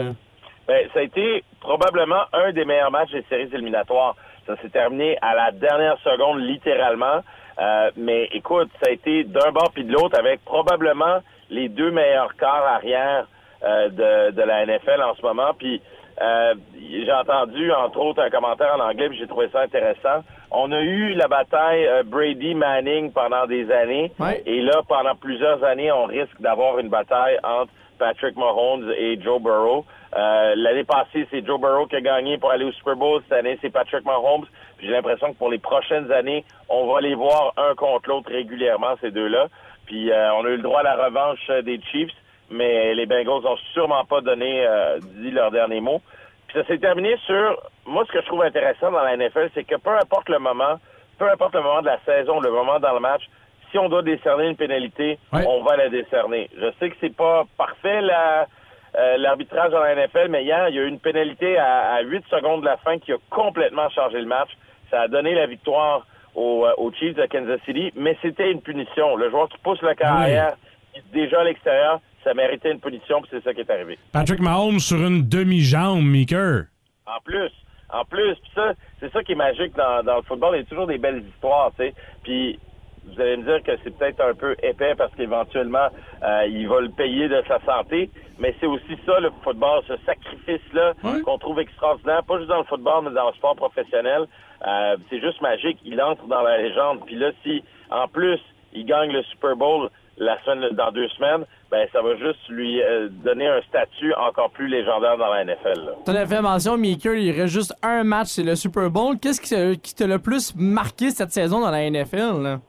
[0.68, 4.16] Ben, ça a été probablement un des meilleurs matchs des séries éliminatoires.
[4.46, 7.22] Ça s'est terminé à la dernière seconde, littéralement.
[7.60, 11.92] Euh, mais écoute, ça a été d'un bord puis de l'autre avec probablement les deux
[11.92, 13.28] meilleurs quarts arrière
[13.64, 15.54] euh, de, de la NFL en ce moment.
[15.58, 15.82] Puis
[16.22, 20.24] euh, j'ai entendu, entre autres, un commentaire en anglais, puis j'ai trouvé ça intéressant.
[20.52, 24.12] On a eu la bataille euh, Brady-Manning pendant des années.
[24.46, 29.42] Et là, pendant plusieurs années, on risque d'avoir une bataille entre Patrick Mahomes et Joe
[29.42, 29.86] Burrow.
[30.16, 33.22] Euh, L'année passée, c'est Joe Burrow qui a gagné pour aller au Super Bowl.
[33.24, 34.46] Cette année, c'est Patrick Mahomes.
[34.80, 38.96] J'ai l'impression que pour les prochaines années, on va les voir un contre l'autre régulièrement,
[39.02, 39.48] ces deux-là.
[39.86, 42.12] Puis euh, on a eu le droit à la revanche euh, des Chiefs,
[42.54, 46.02] mais les Bengals ont sûrement pas donné euh, dit leur dernier mot.
[46.48, 49.64] Puis ça s'est terminé sur moi ce que je trouve intéressant dans la NFL, c'est
[49.64, 50.80] que peu importe le moment,
[51.18, 53.24] peu importe le moment de la saison, le moment dans le match,
[53.72, 56.50] si on doit décerner une pénalité, on va la décerner.
[56.56, 58.48] Je sais que c'est pas parfait la
[58.96, 62.02] euh, l'arbitrage dans la NFL, mais hier, il y a eu une pénalité à, à
[62.02, 64.50] 8 secondes de la fin qui a complètement changé le match.
[64.92, 68.62] Ça a donné la victoire aux, euh, aux Chiefs de Kansas City, mais c'était une
[68.62, 69.16] punition.
[69.16, 70.54] Le joueur qui pousse le carrière,
[70.94, 73.98] qui est déjà à l'extérieur, ça méritait une punition, puis c'est ça qui est arrivé.
[74.12, 76.66] Patrick Mahomes sur une demi-jambe, Meeker.
[77.06, 77.52] En plus,
[77.90, 80.56] en plus, puis ça, c'est ça qui est magique dans, dans le football.
[80.56, 81.94] Il y a toujours des belles histoires, tu sais.
[82.24, 82.60] Puis
[83.06, 85.90] vous allez me dire que c'est peut-être un peu épais parce qu'éventuellement,
[86.24, 88.10] euh, il va le payer de sa santé.
[88.40, 90.94] Mais c'est aussi ça, le football, ce sacrifice-là
[91.24, 94.26] qu'on trouve extraordinaire, pas juste dans le football, mais dans le sport professionnel.
[94.66, 95.78] Euh, c'est juste magique.
[95.84, 97.02] Il entre dans la légende.
[97.06, 98.40] Puis là, si, en plus,
[98.74, 102.84] il gagne le Super Bowl la semaine, dans deux semaines, ben ça va juste lui
[102.84, 105.96] euh, donner un statut encore plus légendaire dans la NFL.
[106.06, 109.18] T'en as fait mention, Meeker, il reste juste un match, c'est le Super Bowl.
[109.20, 112.44] Qu'est-ce qui, t'a le plus marqué cette saison dans la NFL?
[112.44, 112.60] Là?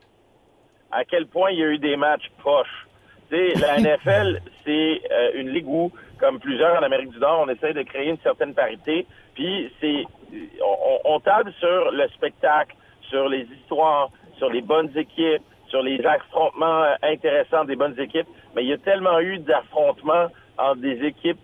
[0.91, 2.87] à quel point il y a eu des matchs poches.
[3.31, 7.45] Tu sais, la NFL, c'est euh, une ligue où, comme plusieurs en Amérique du Nord,
[7.47, 9.07] on essaie de créer une certaine parité.
[9.35, 10.05] Puis c'est,
[10.63, 12.75] on, on table sur le spectacle,
[13.11, 15.43] sur les histoires, sur les bonnes équipes,
[15.75, 18.29] sur les affrontements euh, intéressants des bonnes équipes.
[18.55, 21.41] Mais il y a tellement eu d'affrontements entre des équipes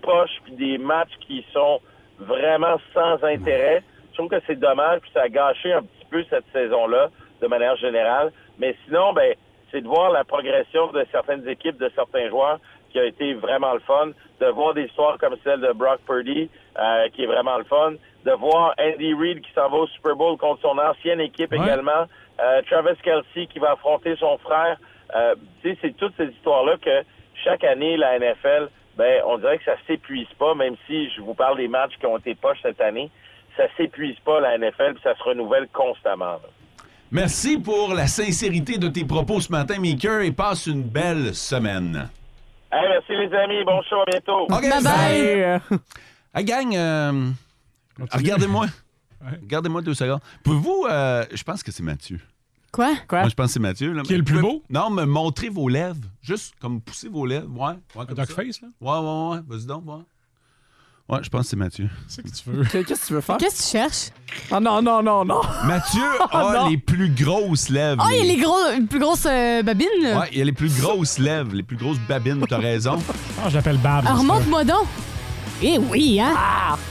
[0.00, 1.80] poches puis des matchs qui sont
[2.18, 3.82] vraiment sans intérêt.
[4.12, 7.10] Je trouve que c'est dommage puis ça a gâché un petit peu cette saison-là
[7.42, 8.32] de manière générale.
[8.58, 9.34] Mais sinon, ben,
[9.70, 12.60] c'est de voir la progression de certaines équipes, de certains joueurs,
[12.94, 14.10] qui a été vraiment le fun.
[14.40, 17.94] De voir des histoires comme celle de Brock Purdy, euh, qui est vraiment le fun.
[18.24, 22.06] De voir Andy Reid qui s'en va au Super Bowl contre son ancienne équipe également.
[22.40, 24.78] Euh, Travis Kelsey qui va affronter son frère.
[25.14, 27.02] Euh, c'est toutes ces histoires-là que
[27.42, 31.34] chaque année, la NFL, ben, on dirait que ça s'épuise pas, même si je vous
[31.34, 33.10] parle des matchs qui ont été poches cette année,
[33.56, 36.24] ça s'épuise pas, la NFL, puis ça se renouvelle constamment.
[36.24, 36.48] là.
[37.10, 42.08] Merci pour la sincérité de tes propos ce matin, Maker, et passe une belle semaine.
[42.74, 44.46] Hey, merci les amis, bon show, à bientôt.
[44.50, 45.60] OK, bye.
[46.34, 47.30] Hey, gang, euh,
[48.10, 48.66] regardez-moi.
[49.42, 50.18] Regardez-moi deux secondes.
[50.42, 52.18] Pouvez-vous, euh, je pense que c'est Mathieu.
[52.72, 52.94] Quoi?
[53.12, 53.92] Moi, je pense que c'est Mathieu.
[53.92, 54.02] Là.
[54.02, 54.64] Qui est le plus beau?
[54.68, 56.00] Non, me montrer vos lèvres.
[56.20, 57.48] Juste comme pousser vos lèvres.
[57.56, 57.74] Ouais.
[57.94, 58.34] ouais comme duck ça.
[58.34, 58.68] face, là?
[58.80, 59.42] Ouais, ouais, ouais.
[59.46, 60.02] Vas-y donc, ouais.
[61.06, 61.88] Ouais, je pense que c'est Mathieu.
[62.08, 62.64] C'est que tu veux.
[62.64, 63.36] Qu'est-ce que tu veux faire?
[63.36, 64.08] Qu'est-ce que tu cherches?
[64.50, 65.42] Ah non, non, non, non.
[65.64, 66.68] Mathieu Oh, a non.
[66.70, 68.02] les plus grosses lèvres.
[68.02, 69.86] Ah, il y a les gros, les plus grosses euh, babines.
[70.02, 72.98] Ouais, il y a les plus grosses lèvres, les plus grosses babines, t'as raison.
[73.44, 74.04] Ah, je l'appelle Bab.
[74.08, 74.86] Ah, remonte-moi donc.
[75.62, 76.34] Eh oui, hein?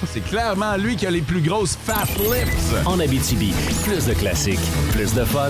[0.08, 2.86] C'est clairement lui qui a les plus grosses fat lips.
[2.86, 3.52] En Abitibi,
[3.84, 4.60] plus de classiques,
[4.92, 5.50] plus de fun.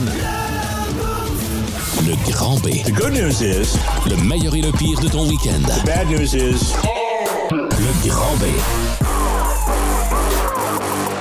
[2.05, 2.69] Le grand B.
[2.85, 3.77] The good news is,
[4.09, 5.61] Le meilleur et le pire de ton week-end.
[5.67, 6.73] the bad news is,
[7.51, 8.45] Le grand B.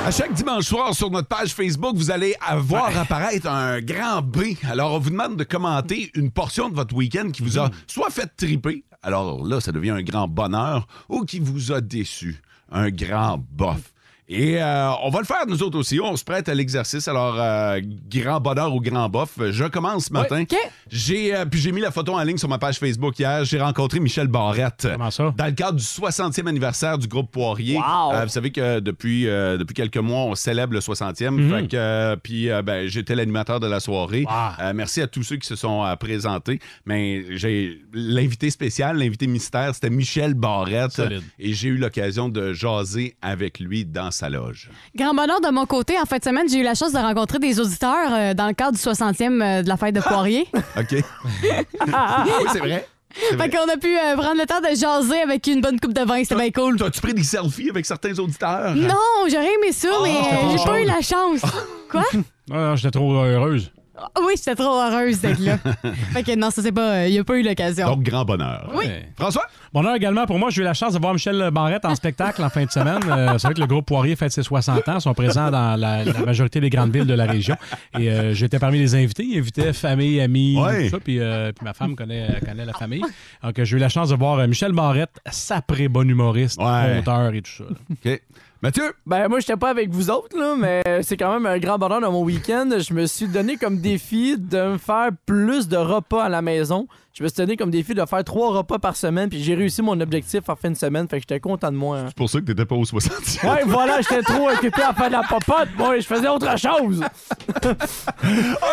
[0.06, 4.54] À chaque dimanche soir sur notre page Facebook, vous allez avoir apparaître un grand B.
[4.68, 8.10] Alors, on vous demande de commenter une portion de votre week-end qui vous a soit
[8.10, 12.90] fait triper, alors là, ça devient un grand bonheur, ou qui vous a déçu, un
[12.90, 13.91] grand bof.
[14.32, 16.00] Et euh, on va le faire nous autres aussi.
[16.00, 17.06] On se prête à l'exercice.
[17.06, 17.80] Alors, euh,
[18.10, 19.30] grand bonheur ou grand bof.
[19.50, 20.44] Je commence ce matin.
[20.90, 23.44] J'ai euh, puis j'ai mis la photo en ligne sur ma page Facebook hier.
[23.44, 24.88] J'ai rencontré Michel Barrette.
[24.90, 25.34] Comment ça?
[25.36, 27.76] Dans le cadre du 60e anniversaire du groupe Poirier.
[27.76, 28.14] Wow.
[28.14, 31.30] Euh, vous savez que depuis, euh, depuis quelques mois, on célèbre le 60e.
[31.30, 31.50] Mhm.
[31.50, 34.24] Fait que, euh, puis euh, ben, j'étais l'animateur de la soirée.
[34.26, 34.32] Wow.
[34.60, 36.58] Euh, merci à tous ceux qui se sont euh, présentés.
[36.86, 40.92] Mais j'ai l'invité spécial, l'invité mystère, c'était Michel Barrette.
[40.92, 41.22] Solide.
[41.38, 44.70] Et j'ai eu l'occasion de jaser avec lui dans sa loge.
[44.94, 45.98] Grand bonheur de mon côté.
[46.00, 48.54] En fin de semaine, j'ai eu la chance de rencontrer des auditeurs euh, dans le
[48.54, 50.46] cadre du 60e euh, de la fête de Poirier.
[50.76, 50.92] OK.
[50.92, 52.86] oui, c'est vrai.
[53.14, 56.02] Fait qu'on a pu euh, prendre le temps de jaser avec une bonne coupe de
[56.02, 56.22] vin.
[56.22, 56.76] C'était bien cool.
[56.78, 58.74] T'as-tu pris des selfies avec certains auditeurs?
[58.74, 61.42] Non, j'aurais aimé ça, mais euh, j'ai pas eu la chance.
[61.90, 62.02] Quoi?
[62.14, 63.70] Non, non, j'étais trop heureuse.
[64.14, 65.58] Ah Oui, j'étais trop heureuse d'être là.
[66.12, 67.06] fait que non, ça c'est pas.
[67.06, 67.86] Il n'y a pas eu l'occasion.
[67.88, 68.70] Donc, grand bonheur.
[68.74, 68.86] Oui.
[69.18, 69.44] François?
[69.72, 72.50] Bonheur également pour moi, j'ai eu la chance de voir Michel Barrette en spectacle en
[72.50, 73.00] fin de semaine.
[73.08, 75.76] Euh, c'est vrai que le groupe Poirier fête ses 60 ans, Ils sont présents dans
[75.78, 77.56] la, la majorité des grandes villes de la région.
[77.98, 79.24] Et euh, j'étais parmi les invités.
[79.24, 80.84] Ils invitaient famille, amis, Ouais.
[80.84, 81.00] tout ça.
[81.00, 83.02] Puis, euh, puis ma femme connaît, connaît la famille.
[83.42, 86.96] Donc euh, j'ai eu la chance de voir euh, Michel Barrette, sapré bon humoriste, Ouais.
[86.98, 87.64] conteur et tout ça.
[87.64, 87.76] là.
[88.12, 88.20] OK.
[88.62, 88.92] Mathieu?
[89.06, 92.00] Ben moi j'étais pas avec vous autres là, mais c'est quand même un grand bonheur
[92.00, 92.70] dans mon week-end.
[92.78, 96.86] Je me suis donné comme défi de me faire plus de repas à la maison.
[97.14, 99.82] Je me suis donné comme défi de faire trois repas par semaine, puis j'ai réussi
[99.82, 101.98] mon objectif en fin de semaine, fait que j'étais content de moi.
[101.98, 102.04] hein.
[102.06, 103.46] C'est pour ça que t'étais pas au 60e.
[103.46, 105.68] Ouais, voilà, j'étais trop occupé à faire de la popote.
[105.76, 107.02] Moi, je faisais autre chose.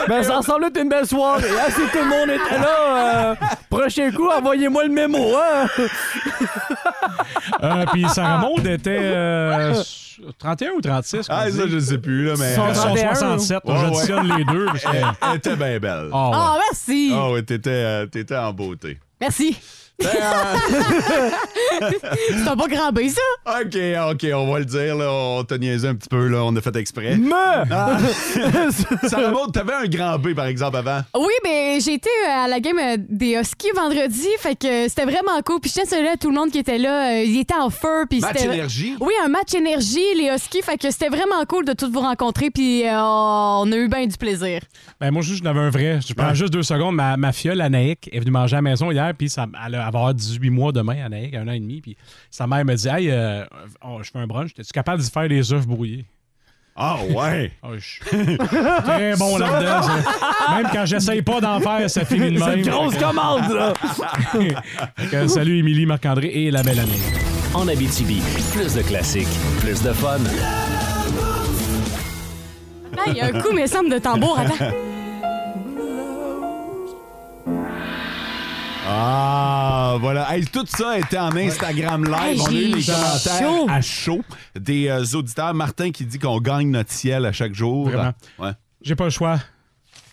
[0.08, 1.50] ben, ça ressemble à une belle soirée.
[1.50, 3.36] Hein, si tout le monde était là, euh,
[3.70, 5.36] prochain coup, envoyez-moi le mémo.
[5.36, 5.68] Hein?
[7.62, 9.84] Euh, puis Sarah Maud était euh,
[10.38, 11.26] 31 ou 36?
[11.30, 11.72] Ah, ça, dit?
[11.72, 12.52] je sais plus, là, mais.
[12.54, 13.60] Ils sont 31, 67.
[13.66, 14.38] Ouais, J'additionne ouais.
[14.38, 14.66] les deux.
[14.66, 14.90] parce que-
[15.30, 16.10] Elle, était bien belle.
[16.14, 16.36] Ah, ouais.
[16.36, 17.12] Ah, merci.
[17.14, 19.00] Ah oui, t'étais, t'étais en beauté.
[19.20, 19.58] Merci.
[20.00, 21.30] Ben, euh,
[22.30, 23.22] C'est un pas grand B, ça.
[23.62, 23.78] OK,
[24.12, 26.62] OK, on va le dire, là, on t'a niaisé un petit peu, là, on a
[26.62, 27.18] fait exprès.
[27.18, 27.34] Me!
[27.34, 27.98] Ah.
[29.08, 31.02] Sarah Maud, t'avais un grand B, par exemple, avant.
[31.18, 35.06] Oui, ben j'ai été euh, à la game euh, des Huskies vendredi, fait que c'était
[35.06, 35.60] vraiment cool.
[35.60, 37.12] Puis je tiens à saluer à tout le monde qui était là.
[37.12, 38.96] Euh, il était en feu, puis Match c'était énergie.
[39.00, 42.50] Oui, un match énergie, les Huskies, fait que c'était vraiment cool de tous vous rencontrer,
[42.52, 44.62] puis euh, on a eu bien du plaisir.
[45.00, 46.00] Ben, moi, juste, j'en avais un vrai.
[46.06, 46.96] Je prends juste deux secondes.
[46.96, 49.89] Ma, ma fiole, Anaïk, est venue manger à la maison hier, puis ça, elle va
[49.90, 51.82] avoir 18 mois demain, Anaïk, un an et demi.
[51.82, 51.98] Puis
[52.32, 53.44] sa mère me dit Hey, euh,
[53.84, 56.06] on- je fais un brunch, es-tu capable d'y faire des œufs brouillés
[56.76, 57.52] Ah, ouais.
[57.78, 59.82] Je suis très bon là-dedans.
[59.82, 60.56] ça.
[60.56, 62.60] Même quand j'essaye pas d'en faire, ça finit de C'est même.
[62.60, 63.74] une grosse que- commande, là.
[65.12, 67.00] Que, salut, Émilie, Marc-André et la belle année.
[67.54, 68.22] En Abitibi,
[68.54, 69.28] plus de classiques,
[69.60, 70.20] plus de fun.
[72.96, 74.38] Là, il y a un coup, mais semble de tambour.
[74.40, 74.56] Attends.
[78.92, 80.34] Ah, voilà.
[80.36, 82.16] Hey, tout ça était en Instagram Live.
[82.24, 83.68] Hey, on a eu j'ai les commentaires chaud.
[83.70, 84.22] à chaud
[84.60, 85.54] des euh, auditeurs.
[85.54, 87.88] Martin qui dit qu'on gagne notre ciel à chaque jour.
[87.90, 88.14] Vraiment.
[88.40, 88.52] Ouais.
[88.82, 89.38] J'ai pas le choix.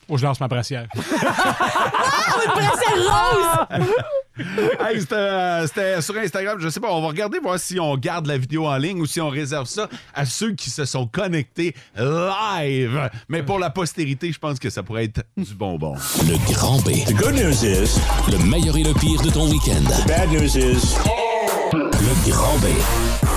[0.08, 0.86] Que je lance ma brassière.
[0.98, 3.86] Ah, une brassière rose!
[4.39, 7.97] Hey, c'était, euh, c'était sur Instagram, je sais pas, on va regarder voir si on
[7.97, 11.07] garde la vidéo en ligne ou si on réserve ça à ceux qui se sont
[11.07, 13.11] connectés live.
[13.28, 15.95] Mais pour la postérité, je pense que ça pourrait être du bonbon.
[16.26, 17.05] Le grand B.
[17.07, 17.99] the good news is,
[18.30, 19.82] Le meilleur et le pire de ton week-end.
[20.03, 20.95] the bad news is,
[21.72, 23.36] Le grand B.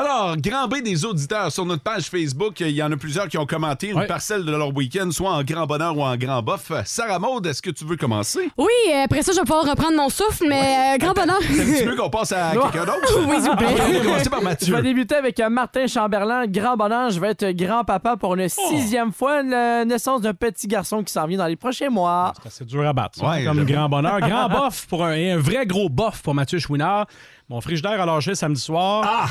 [0.00, 3.36] Alors, grand B des auditeurs sur notre page Facebook, il y en a plusieurs qui
[3.36, 4.06] ont commenté une Ouais.
[4.06, 6.70] parcelle de leur week-end, soit en grand bonheur ou en grand bof.
[6.84, 8.48] Sarah Maud, est-ce que tu veux commencer?
[8.56, 11.38] Oui, euh, après ça, je vais pouvoir reprendre mon souffle, mais euh, grand bonheur.
[11.40, 13.18] T'aimes-tu mieux qu'on passe à quelqu'un d'autre?
[13.28, 13.66] Oui, s'il vous plaît.
[13.70, 14.76] On va commencer par Je Mathieu.
[14.76, 17.10] vais débuter avec euh, Martin Chamberlain, grand bonheur.
[17.10, 18.68] Je vais être grand-papa pour une Oh.
[18.70, 22.34] sixième fois, la naissance d'un petit garçon qui s'en vient dans les prochains mois.
[22.48, 23.18] C'est dur à battre.
[23.18, 24.20] ça, Ouais, comme grand bonheur.
[24.20, 27.06] Grand bof pour un, et un vrai gros bof pour Mathieu Chouinard.
[27.48, 29.02] Mon frigidaire a lâché samedi soir.
[29.04, 29.26] Ah!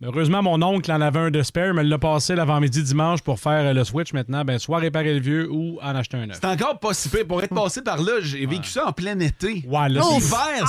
[0.00, 3.40] Heureusement, mon oncle en avait un de spare, mais il l'a passé l'avant-midi dimanche pour
[3.40, 4.44] faire euh, le switch maintenant.
[4.44, 6.38] Ben, soit réparer le vieux ou en acheter un neuf.
[6.40, 7.26] C'est encore pas si pire.
[7.26, 9.64] Pour être passé par là, j'ai vécu ça en plein été.
[9.66, 10.68] Ouais, L'hiver,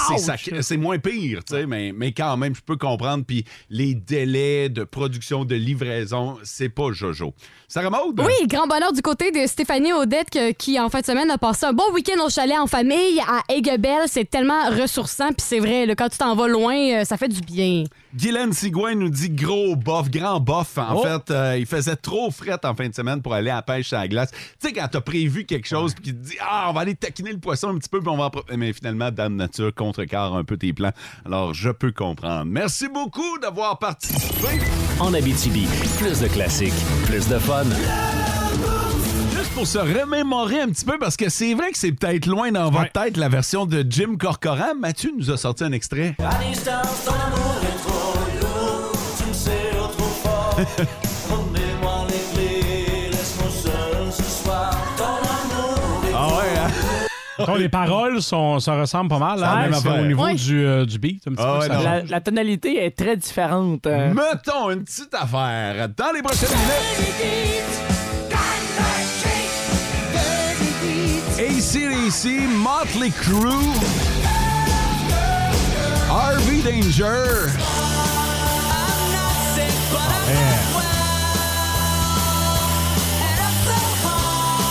[0.61, 3.23] c'est, moins pire, tu sais, mais, mais quand même, je peux comprendre.
[3.23, 7.36] Puis les délais de production, de livraison, c'est pas Jojo.
[7.67, 8.19] Sarah Maud?
[8.25, 11.38] Oui, grand bonheur du côté de Stéphanie Audette que- qui, en fin de semaine, a
[11.38, 14.07] passé un bon week-end au chalet en famille à Aiguebelle.
[14.07, 17.27] C'est tellement ressourçant, puis c'est vrai, là, quand tu t'en vas loin, euh, ça fait
[17.27, 17.84] du bien.
[18.15, 20.78] Guylaine Sigouin nous dit gros bof, grand bof.
[20.78, 21.03] En Oh.
[21.03, 23.91] fait, euh, il faisait trop fret en fin de semaine pour aller à la pêche
[23.91, 24.32] à la glace.
[24.32, 26.95] Tu sais, quand t'as prévu quelque chose puis qu'il te dit Ah, on va aller
[26.95, 30.34] taquiner le poisson un petit peu puis on va en Mais finalement, Dame Nature contrecarre
[30.36, 30.91] un peu tes plans.
[31.26, 32.45] Alors, je peux comprendre.
[32.45, 34.59] Merci beaucoup d'avoir participé.
[34.99, 35.67] En Abitibi,
[35.97, 36.74] plus de classiques,
[37.05, 37.63] plus de fun.
[39.36, 42.51] Juste pour se remémorer un petit peu, parce que c'est vrai que c'est peut-être loin
[42.51, 44.76] dans votre tête la version de Jim Corcoran.
[44.78, 46.15] Mathieu nous a sorti un extrait.
[46.20, 47.55] À distance, ton amour
[50.60, 53.10] les clés.
[53.12, 54.72] Laisse-moi seul ce soir.
[54.97, 57.55] Ton amour est Ah ouais, hein?
[57.57, 60.36] Les paroles sont, ça ressemble pas mal, hein, Ouais, même au niveau Ouais.
[60.36, 61.24] du, euh, du beat.
[61.28, 61.84] Un petit Ah peu, ouais, ça non.
[61.84, 61.84] change.
[61.86, 63.88] La, la tonalité est très différente.
[63.88, 64.14] euh.
[64.14, 67.80] Mettons une petite affaire dans les prochaines minutes.
[71.38, 73.47] ACDC, Motley Crue,
[76.10, 77.47] RV Danger.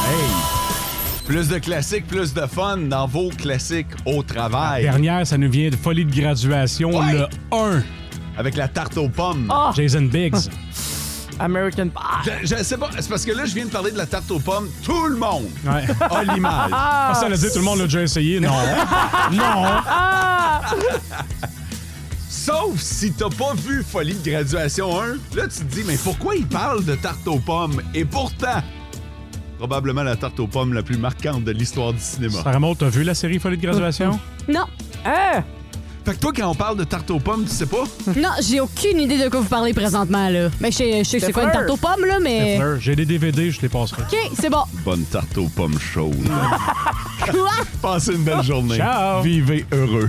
[0.07, 0.29] Hey!
[1.27, 4.83] Plus de classiques, plus de fun dans vos classiques au travail.
[4.85, 7.13] Dernière, ça nous vient de Folie de graduation, Ouais.
[7.13, 7.83] le 1.
[8.39, 9.49] Avec la tarte aux pommes.
[9.53, 9.73] Ah!
[9.77, 10.37] Jason Biggs.
[11.41, 12.31] American Pie.
[12.43, 14.29] Je, je sais pas, c'est parce que là, je viens de parler de la tarte
[14.31, 14.69] aux pommes.
[14.83, 15.85] Tout le monde Ouais.
[16.01, 16.71] a l'image.
[16.73, 18.41] Ah, ça, a dit, tout le monde l'a déjà essayé.
[18.41, 18.51] Non.
[19.33, 19.65] non.
[22.29, 26.37] Sauf si t'as pas vu Folie de graduation 1, là tu te dis mais pourquoi
[26.37, 27.81] il parle de tarte aux pommes?
[27.95, 28.63] Et pourtant,
[29.57, 32.43] probablement la tarte aux pommes la plus marquante de l'histoire du cinéma.
[32.43, 34.19] Sarah t'as vu la série Folie de graduation?
[34.49, 34.65] Non.
[35.05, 35.43] Hein?
[36.05, 37.85] Fait que toi quand on parle de tarte aux pommes, tu sais pas?
[38.17, 40.49] Non, j'ai aucune idée de quoi vous parlez présentement, là.
[40.61, 42.59] Mais je sais, je sais que c'est quoi une tarte aux pommes, là, mais...
[42.79, 44.03] J'ai des DVD, je les passerai.
[44.03, 44.65] OK, c'est bon.
[44.85, 46.15] Bonne tarte aux pommes chaude.
[47.31, 47.51] Quoi?
[47.83, 48.77] Passez une belle journée.
[48.77, 49.23] Ciao.
[49.23, 50.09] Vivez heureux.